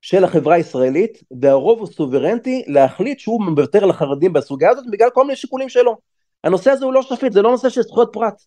[0.00, 5.36] של החברה הישראלית, והרוב הוא סוברנטי להחליט שהוא מוותר לחרדים בסוגיה הזאת בגלל כל מיני
[5.36, 5.96] שיקולים שלו.
[6.44, 8.42] הנושא הזה הוא לא שפיט, זה לא נושא של זכויות פרט.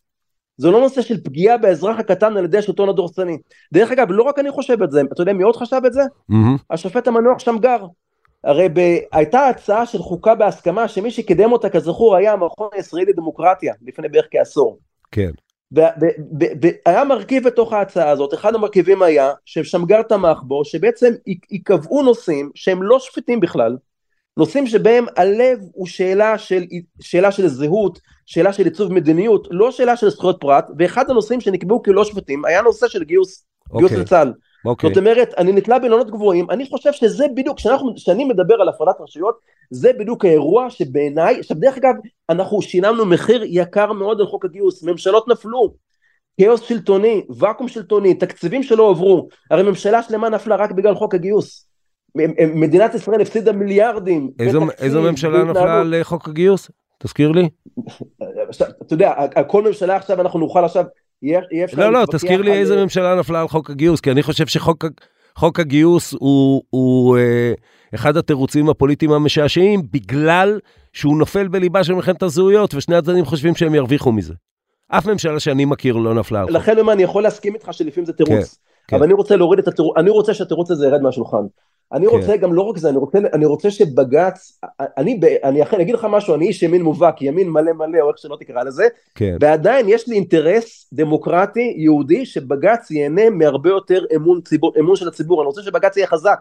[0.57, 3.38] זה לא נושא של פגיעה באזרח הקטן על ידי השלטון הדורסני.
[3.73, 6.01] דרך אגב, לא רק אני חושב את זה, אתה יודע מי עוד חשב את זה?
[6.01, 6.36] Mm-hmm.
[6.69, 7.86] השופט המנוח שמגר.
[8.43, 8.79] הרי ב...
[9.11, 14.27] הייתה הצעה של חוקה בהסכמה שמי שקידם אותה כזכור היה המכון הישראלי לדמוקרטיה לפני בערך
[14.31, 14.79] כעשור.
[15.11, 15.31] כן.
[15.71, 21.13] והיה מרכיב בתוך ההצעה הזאת, אחד המרכיבים היה ששמגר תמך בו, שבעצם
[21.51, 23.77] ייקבעו נושאים שהם לא שפיטים בכלל,
[24.37, 26.63] נושאים שבהם הלב הוא שאלה של,
[27.01, 31.83] שאלה של זהות, שאלה של עיצוב מדיניות, לא שאלה של זכויות פרט, ואחד הנושאים שנקבעו
[31.83, 33.77] כלא שפיטים היה נושא של גיוס, okay.
[33.77, 33.91] גיוס
[34.66, 34.89] אוקיי.
[34.89, 35.03] לצה"ל.
[35.03, 35.05] Okay.
[35.05, 35.14] אוקיי.
[35.20, 37.57] זאת אומרת, אני נתלה בלונות גבוהים, אני חושב שזה בדיוק,
[37.95, 39.36] כשאני מדבר על הפרדת רשויות,
[39.70, 41.93] זה בדיוק האירוע שבעיניי, עכשיו דרך אגב,
[42.30, 45.74] אנחנו שילמנו מחיר יקר מאוד על חוק הגיוס, ממשלות נפלו,
[46.41, 51.68] כאוס שלטוני, ואקום שלטוני, תקציבים שלא עברו, הרי ממשלה שלמה נפלה רק בגלל חוק הגיוס.
[52.55, 54.32] מדינת ישראל הפסידה מיליארדים.
[54.39, 56.72] איזו, איזו ממשלה נפלה על חוק הגיוס?
[57.03, 57.49] תזכיר לי.
[58.82, 59.14] אתה יודע,
[59.47, 60.86] כל ממשלה עכשיו אנחנו נוכל עכשיו
[61.22, 61.78] יהיה אפשר...
[61.78, 66.13] לא, לא, תזכיר לי איזה ממשלה נפלה על חוק הגיוס, כי אני חושב שחוק הגיוס
[66.19, 67.53] הוא, הוא אה,
[67.95, 70.59] אחד התירוצים הפוליטיים המשעשעים, בגלל
[70.93, 74.34] שהוא נופל בליבה של מלחמת הזהויות, ושני הצדדים חושבים שהם ירוויחו מזה.
[74.88, 76.55] אף ממשלה שאני מכיר לא נפלה על חוק.
[76.55, 78.32] לכן אני יכול להסכים איתך שלפעמים זה תירוץ.
[78.32, 78.95] כן, כן.
[78.95, 81.43] אבל אני רוצה להוריד את התירוץ, אני רוצה שהתירוץ הזה ירד מהשולחן.
[81.93, 82.15] אני כן.
[82.15, 86.07] רוצה גם לא רק זה, אני רוצה, אני רוצה שבג"ץ, אני, אני אני אגיד לך
[86.09, 89.37] משהו, אני איש ימין מובהק, ימין מלא מלא, או איך שלא תקרא לזה, כן.
[89.41, 95.41] ועדיין יש לי אינטרס דמוקרטי יהודי שבג"ץ ייהנה מהרבה יותר אמון, ציבור, אמון של הציבור,
[95.41, 96.39] אני רוצה שבג"ץ יהיה חזק.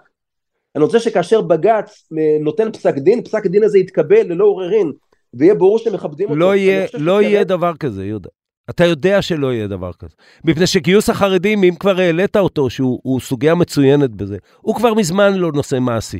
[0.76, 4.92] אני רוצה שכאשר בג"ץ אה, נותן פסק דין, פסק דין הזה יתקבל ללא עוררין,
[5.34, 6.54] ויהיה ברור שמכבדים לא אותו.
[6.54, 8.28] יהיה, לא יהיה דבר כזה, יהודה.
[8.70, 10.14] אתה יודע שלא יהיה דבר כזה.
[10.44, 15.52] מפני שגיוס החרדים, אם כבר העלית אותו, שהוא סוגיה מצוינת בזה, הוא כבר מזמן לא
[15.54, 16.18] נושא מעשי.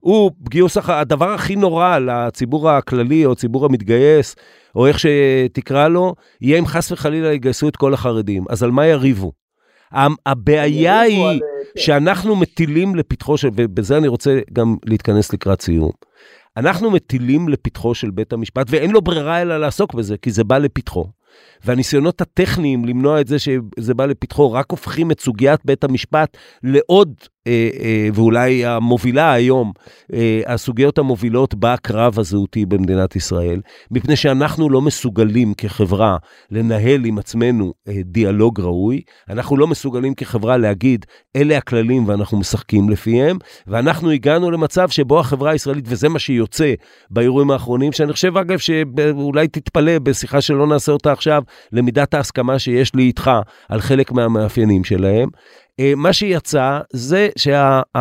[0.00, 0.90] הוא גיוס, הח...
[0.90, 4.36] הדבר הכי נורא לציבור הכללי, או ציבור המתגייס,
[4.74, 8.44] או איך שתקרא לו, יהיה אם חס וחלילה יגייסו את כל החרדים.
[8.48, 9.32] אז על מה יריבו?
[10.26, 11.40] הבעיה היא על...
[11.74, 11.80] כן.
[11.80, 15.90] שאנחנו מטילים לפתחו של, ובזה אני רוצה גם להתכנס לקראת סיום.
[16.56, 20.58] אנחנו מטילים לפתחו של בית המשפט, ואין לו ברירה אלא לעסוק בזה, כי זה בא
[20.58, 21.06] לפתחו.
[21.64, 27.14] והניסיונות הטכניים למנוע את זה שזה בא לפתחו, רק הופכים את סוגיית בית המשפט לעוד
[28.14, 29.72] ואולי המובילה היום,
[30.12, 36.16] אה, הסוגיות המובילות בקרב הזהותי במדינת ישראל, מפני שאנחנו לא מסוגלים כחברה
[36.50, 37.72] לנהל עם עצמנו
[38.04, 44.88] דיאלוג ראוי, אנחנו לא מסוגלים כחברה להגיד, אלה הכללים ואנחנו משחקים לפיהם, ואנחנו הגענו למצב
[44.88, 46.74] שבו החברה הישראלית, וזה מה שיוצא
[47.10, 52.94] באירועים האחרונים, שאני חושב אגב שאולי תתפלא בשיחה שלא נעשה אותה עכשיו, למידת ההסכמה שיש
[52.94, 53.30] לי איתך
[53.68, 55.28] על חלק מהמאפיינים שלהם.
[55.80, 57.96] אה, מה שיצא זה שהפלגים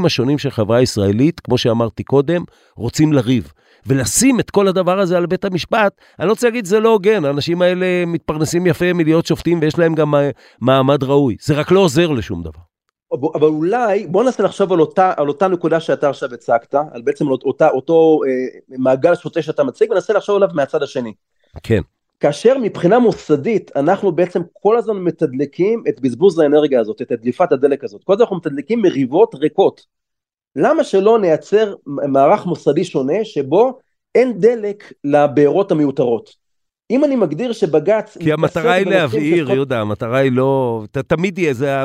[0.00, 2.44] אה, אה, השונים של חברה הישראלית, כמו שאמרתי קודם,
[2.76, 3.52] רוצים לריב.
[3.86, 7.24] ולשים את כל הדבר הזה על בית המשפט, אני לא רוצה להגיד זה לא הוגן,
[7.24, 10.14] האנשים האלה מתפרנסים יפה מלהיות שופטים ויש להם גם
[10.60, 11.36] מעמד ראוי.
[11.42, 12.60] זה רק לא עוזר לשום דבר.
[13.12, 17.28] אבל אולי, בוא ננסה לחשוב על אותה, על אותה נקודה שאתה עכשיו הצגת, על בעצם
[17.28, 21.12] אותה, אותו אה, מעגל שוטה שאתה מציג, וננסה לחשוב עליו מהצד השני.
[21.62, 21.80] כן.
[22.20, 27.84] כאשר מבחינה מוסדית אנחנו בעצם כל הזמן מתדלקים את בזבוז האנרגיה הזאת, את דליפת הדלק
[27.84, 29.86] הזאת, כל הזמן אנחנו מתדלקים מריבות ריקות.
[30.56, 33.78] למה שלא נייצר מערך מוסדי שונה שבו
[34.14, 36.46] אין דלק לבארות המיותרות?
[36.90, 38.16] אם אני מגדיר שבג"ץ...
[38.18, 40.82] כי המטרה היא להבהיר, יהודה, המטרה היא לא...
[41.06, 41.84] תמיד יהיה, זה...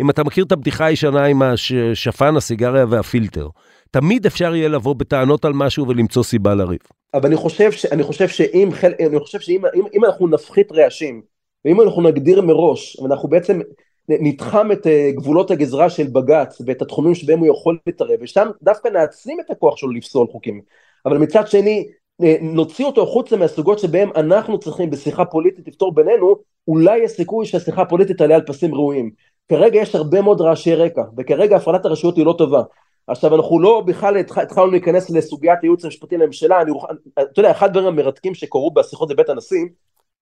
[0.00, 3.48] אם אתה מכיר את הבדיחה הישנה עם השפן, הסיגריה והפילטר,
[3.92, 6.80] תמיד אפשר יהיה לבוא בטענות על משהו ולמצוא סיבה לריב.
[7.14, 8.70] אבל אני חושב, ש, אני חושב שאם,
[9.08, 11.22] אני חושב שאם אם, אם אנחנו נפחית רעשים,
[11.64, 13.60] ואם אנחנו נגדיר מראש, ואנחנו בעצם
[14.08, 18.88] נתחם את אה, גבולות הגזרה של בג"ץ ואת התחומים שבהם הוא יכול להתערב, ושם דווקא
[18.88, 20.60] נעצים את הכוח שלו לפסול חוקים.
[21.06, 21.86] אבל מצד שני,
[22.22, 26.36] אה, נוציא אותו החוצה מהסוגות שבהם אנחנו צריכים בשיחה פוליטית לפתור בינינו,
[26.68, 29.10] אולי יש סיכוי שהשיחה הפוליטית תעלה על פסים ראויים.
[29.48, 32.62] כרגע יש הרבה מאוד רעשי רקע, וכרגע הפרדת הרשויות היא לא טובה.
[33.06, 36.72] עכשיו אנחנו לא בכלל התחלנו להיכנס לסוגיית הייעוץ המשפטי לממשלה, אני,
[37.18, 39.64] אתה יודע, אחד הדברים המרתקים שקורו בשיחות בבית הנשיא,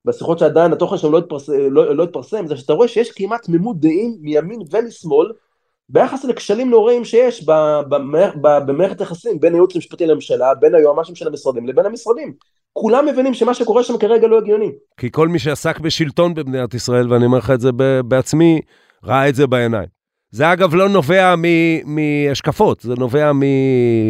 [0.04, 3.80] בשיחות שעדיין התוכן שלנו לא התפרסם, לא, לא התפרסם, זה שאתה רואה שיש כמעט תמימות
[3.80, 5.32] דעים מימין ומשמאל
[5.88, 7.46] ביחס לכשלים נוראים שיש
[8.66, 12.32] במערכת היחסים בין הייעוץ המשפטי לממשלה, בין היועמ"שים של המשרדים לבין המשרדים.
[12.72, 14.72] כולם מבינים שמה שקורה שם כרגע לא הגיוני.
[14.96, 17.70] כי כל מי שעסק בשלטון במדינת ישראל, ואני אומר לך את זה
[18.04, 18.60] בעצמי,
[19.04, 19.99] ראה את זה בעיניים.
[20.30, 21.34] זה אגב לא נובע
[21.84, 23.30] מהשקפות, זה נובע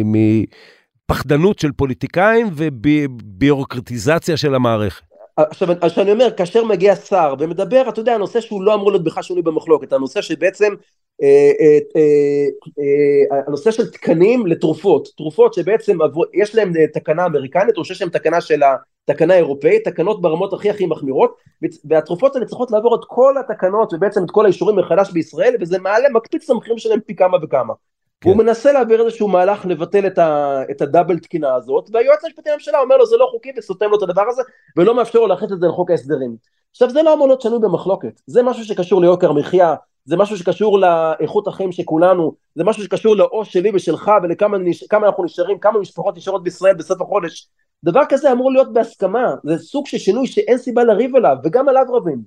[0.05, 5.03] מפחדנות של פוליטיקאים וביורוקרטיזציה של המערכת.
[5.37, 9.23] עכשיו, אני אומר, כאשר מגיע שר ומדבר, אתה יודע, הנושא שהוא לא אמור להיות בכלל
[9.23, 10.73] שונוי במחלוקת, הנושא שבעצם,
[11.23, 12.47] אה, אה, אה,
[13.37, 18.01] אה, הנושא של תקנים לתרופות, תרופות שבעצם עבור, יש להם אה, תקנה אמריקנית, או שיש
[18.01, 18.61] להם תקנה של
[19.09, 21.35] התקנה האירופאית, תקנות ברמות הכי הכי מחמירות,
[21.85, 26.09] והתרופות האלה צריכות לעבור את כל התקנות ובעצם את כל האישורים מחדש בישראל, וזה מעלה,
[26.09, 27.73] מקפיץ את המחירים שלהם פי כמה וכמה.
[28.21, 28.29] כן.
[28.29, 32.79] הוא מנסה להעביר איזשהו מהלך לבטל את, ה, את הדאבל תקינה הזאת, והיועץ המשפטי לממשלה
[32.79, 34.41] אומר לו זה לא חוקי וסותם לו את הדבר הזה,
[34.77, 36.35] ולא מאפשר לו להכניס את זה לחוק ההסדרים.
[36.71, 39.75] עכשיו זה לא אמור להיות שנוי במחלוקת, זה משהו שקשור ליוקר מחיה,
[40.05, 44.83] זה משהו שקשור לאיכות החיים של כולנו, זה משהו שקשור לעו"ש שלי ושלך ולכמה נש...
[44.93, 47.47] אנחנו נשארים, כמה משפחות נשארות בישראל בסוף החודש.
[47.83, 51.85] דבר כזה אמור להיות בהסכמה, זה סוג של שינוי שאין סיבה לריב עליו, וגם עליו
[51.89, 52.21] רבים.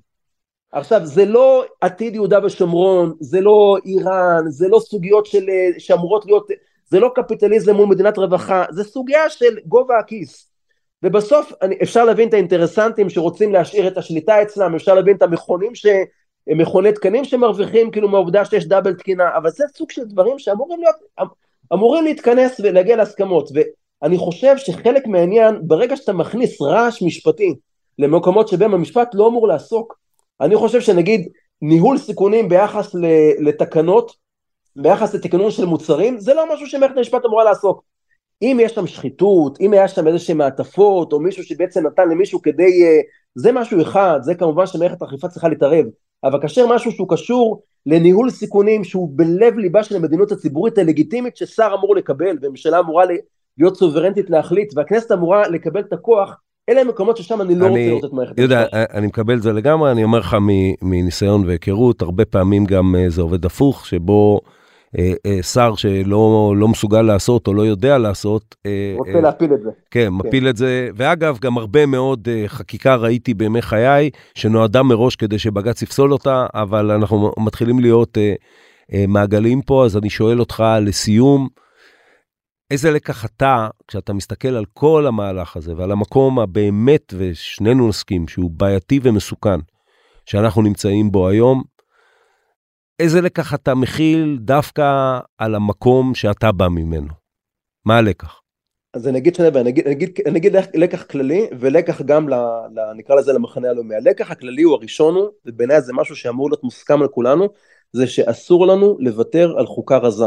[0.72, 6.26] עכשיו זה לא עתיד יהודה ושומרון, זה לא איראן, זה לא סוגיות של, אה, שאמורות
[6.26, 6.48] להיות,
[6.86, 10.50] זה לא קפיטליזם מול מדינת רווחה, זה סוגיה של גובה הכיס.
[11.02, 15.74] ובסוף אני, אפשר להבין את האינטרסנטים שרוצים להשאיר את השליטה אצלם, אפשר להבין את המכונים
[15.74, 15.86] ש...
[16.46, 20.96] מכוני תקנים שמרוויחים כאילו מהעובדה שיש דאבל תקינה, אבל זה סוג של דברים שאמורים להיות,
[21.20, 21.26] אמ,
[21.72, 23.50] אמורים להתכנס ולהגיע להסכמות,
[24.02, 27.54] ואני חושב שחלק מהעניין, ברגע שאתה מכניס רעש משפטי
[27.98, 29.98] למקומות שבהם המשפט לא אמור לעסוק,
[30.40, 31.28] אני חושב שנגיד
[31.62, 32.94] ניהול סיכונים ביחס
[33.40, 34.12] לתקנות,
[34.76, 37.82] ביחס לתקנון של מוצרים, זה לא משהו שמערכת המשפט אמורה לעסוק.
[38.42, 42.84] אם יש שם שחיתות, אם היה שם איזה מעטפות, או מישהו שבעצם נתן למישהו כדי...
[42.84, 43.00] אה,
[43.34, 45.86] זה משהו אחד, זה כמובן שמערכת האכיפה צריכה להתערב.
[46.24, 51.74] אבל כאשר משהו שהוא קשור לניהול סיכונים שהוא בלב ליבה של המדינות הציבורית הלגיטימית ששר
[51.78, 53.04] אמור לקבל וממשלה אמורה
[53.58, 56.36] להיות סוברנטית להחליט והכנסת אמורה לקבל את הכוח
[56.68, 59.42] אלה הם מקומות ששם אני לא אני, רוצה לראות את מערכת יהודה, אני מקבל את
[59.42, 60.36] זה לגמרי, אני אומר לך
[60.82, 64.40] מניסיון והיכרות, הרבה פעמים גם אה, זה עובד הפוך, שבו
[64.98, 68.54] אה, אה, שר שלא לא מסוגל לעשות או לא יודע לעשות.
[68.66, 69.70] אה, רוצה אה, להפיל את זה.
[69.90, 74.82] כן, כן, מפיל את זה, ואגב, גם הרבה מאוד אה, חקיקה ראיתי בימי חיי, שנועדה
[74.82, 78.34] מראש כדי שבג"ץ יפסול אותה, אבל אנחנו מתחילים להיות אה,
[78.92, 81.48] אה, מעגלים פה, אז אני שואל אותך לסיום,
[82.70, 88.50] איזה לקח אתה, כשאתה מסתכל על כל המהלך הזה ועל המקום הבאמת, ושנינו נסכים, שהוא
[88.50, 89.60] בעייתי ומסוכן,
[90.26, 91.62] שאנחנו נמצאים בו היום,
[93.00, 97.12] איזה לקח אתה מכיל דווקא על המקום שאתה בא ממנו?
[97.84, 98.40] מה הלקח?
[98.94, 102.34] אז אני אגיד שני דברים, אני אגיד, לקח כללי ולקח גם, ל,
[102.74, 103.94] ל, נקרא לזה למחנה הלאומי.
[103.94, 107.48] הלקח הכללי הוא הראשון ובעיניי זה משהו שאמור להיות מוסכם על כולנו,
[107.92, 110.26] זה שאסור לנו לוותר על חוקה רזה.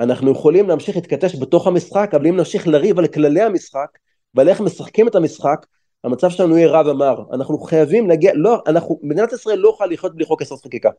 [0.00, 3.98] אנחנו יכולים להמשיך להתכתש בתוך המשחק, אבל אם נמשיך לריב על כללי המשחק
[4.34, 5.66] ועל איך משחקים את המשחק,
[6.04, 7.22] המצב שלנו יהיה רע ומר.
[7.32, 10.90] אנחנו חייבים להגיע, לא, אנחנו, מדינת ישראל לא יכולה לחיות בלי חוק יסוד חקיקה.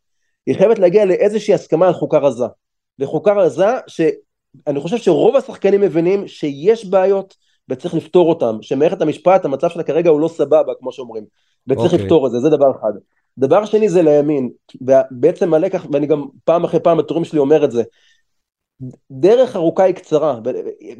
[0.45, 2.45] היא חייבת להגיע לאיזושהי הסכמה על חוקה רזה.
[2.99, 7.35] לחוקה רזה שאני חושב שרוב השחקנים מבינים שיש בעיות
[7.69, 11.23] וצריך לפתור אותם, שמערכת המשפט המצב שלה כרגע הוא לא סבבה כמו שאומרים,
[11.67, 11.93] וצריך okay.
[11.93, 12.05] אוקיי.
[12.05, 12.93] לפתור את זה, זה דבר אחד.
[13.37, 14.49] דבר שני זה לימין,
[14.81, 17.83] ובעצם הלקח, ואני גם פעם אחרי פעם בטורים שלי אומר את זה,
[19.11, 20.39] דרך ארוכה היא קצרה,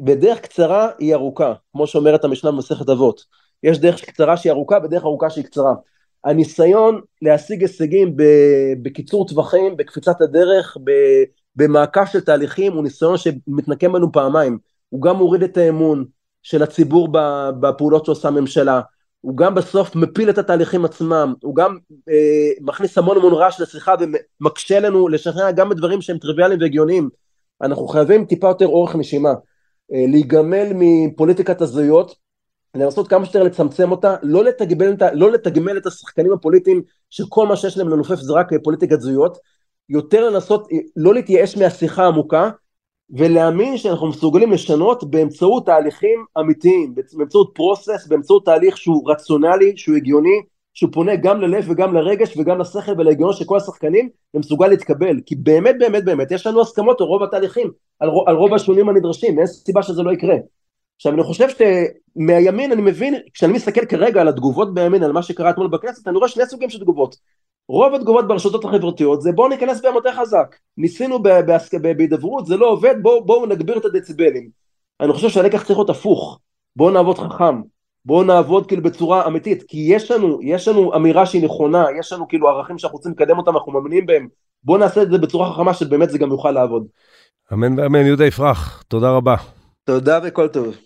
[0.00, 3.24] בדרך קצרה היא ארוכה, כמו שאומרת המשנה במסכת אבות.
[3.62, 5.74] יש דרך קצרה שהיא ארוכה ודרך ארוכה שהיא קצרה.
[6.24, 8.16] הניסיון להשיג הישגים
[8.82, 10.76] בקיצור טווחים, בקפיצת הדרך,
[11.56, 14.58] במעקף של תהליכים, הוא ניסיון שמתנקם בנו פעמיים.
[14.88, 16.04] הוא גם מוריד את האמון
[16.42, 17.08] של הציבור
[17.60, 18.80] בפעולות שעושה הממשלה,
[19.20, 21.78] הוא גם בסוף מפיל את התהליכים עצמם, הוא גם
[22.08, 23.94] אה, מכניס המון המון רעש לשיחה
[24.40, 27.08] ומקשה לנו לשכנע גם בדברים שהם טריוויאליים והגיוניים.
[27.62, 29.30] אנחנו חייבים טיפה יותר אורך נשימה,
[29.92, 32.14] אה, להיגמל מפוליטיקת הזויות,
[32.74, 37.78] לנסות כמה שיותר לצמצם אותה, לא לתגמל, לא לתגמל את השחקנים הפוליטיים שכל מה שיש
[37.78, 39.38] להם לנופף זה רק פוליטיקת זויות,
[39.88, 42.50] יותר לנסות לא להתייאש מהשיחה העמוקה
[43.10, 50.42] ולהאמין שאנחנו מסוגלים לשנות באמצעות תהליכים אמיתיים, באמצעות פרוסס, באמצעות תהליך שהוא רציונלי, שהוא הגיוני,
[50.74, 55.20] שהוא פונה גם ללב וגם לרגש וגם לשכל ולהגיון של כל השחקנים ומסוגל להתקבל.
[55.26, 59.36] כי באמת באמת באמת יש לנו הסכמות על רוב התהליכים על, על רוב השונים הנדרשים
[59.36, 60.36] ואין סיבה שזה לא יקרה.
[60.96, 65.50] עכשיו אני חושב שמהימין אני מבין כשאני מסתכל כרגע על התגובות בימין על מה שקרה
[65.50, 67.16] אתמול בכנסת אני רואה שני סוגים של תגובות.
[67.68, 70.56] רוב התגובות ברשתות החברתיות זה בואו ניכנס בהם יותר חזק.
[70.76, 71.22] ניסינו
[71.82, 74.50] בהידברות זה לא עובד בואו בוא נגביר את הדציבלים.
[75.00, 76.38] אני חושב שהלקח צריך להיות הפוך.
[76.76, 77.60] בואו נעבוד חכם
[78.04, 82.28] בואו נעבוד כאילו בצורה אמיתית, כי יש לנו, יש לנו אמירה שהיא נכונה, יש לנו
[82.28, 84.28] כאילו ערכים שאנחנו רוצים לקדם אותם, אנחנו מאמינים בהם,
[84.64, 86.86] בואו נעשה את זה בצורה חכמה שבאמת זה גם יוכל לעבוד.
[87.52, 89.36] אמן ואמן, יהודה יפרח, תודה רבה.
[89.84, 90.76] תודה וכל טוב.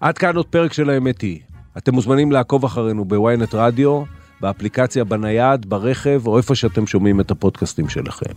[0.00, 1.40] עד כאן עוד פרק של האמת היא.
[1.78, 4.02] אתם מוזמנים לעקוב אחרינו בוויינט רדיו,
[4.40, 8.32] באפליקציה בנייד, ברכב, או איפה שאתם שומעים את הפודקאסטים שלכם.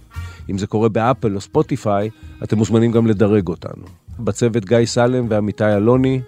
[0.49, 2.09] אם זה קורה באפל או ספוטיפיי,
[2.43, 3.83] אתם מוזמנים גם לדרג אותנו.
[4.19, 6.21] בצוות גיא סלם ועמיתי אלוני,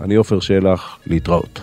[0.00, 1.60] אני עופר שלח, להתראות.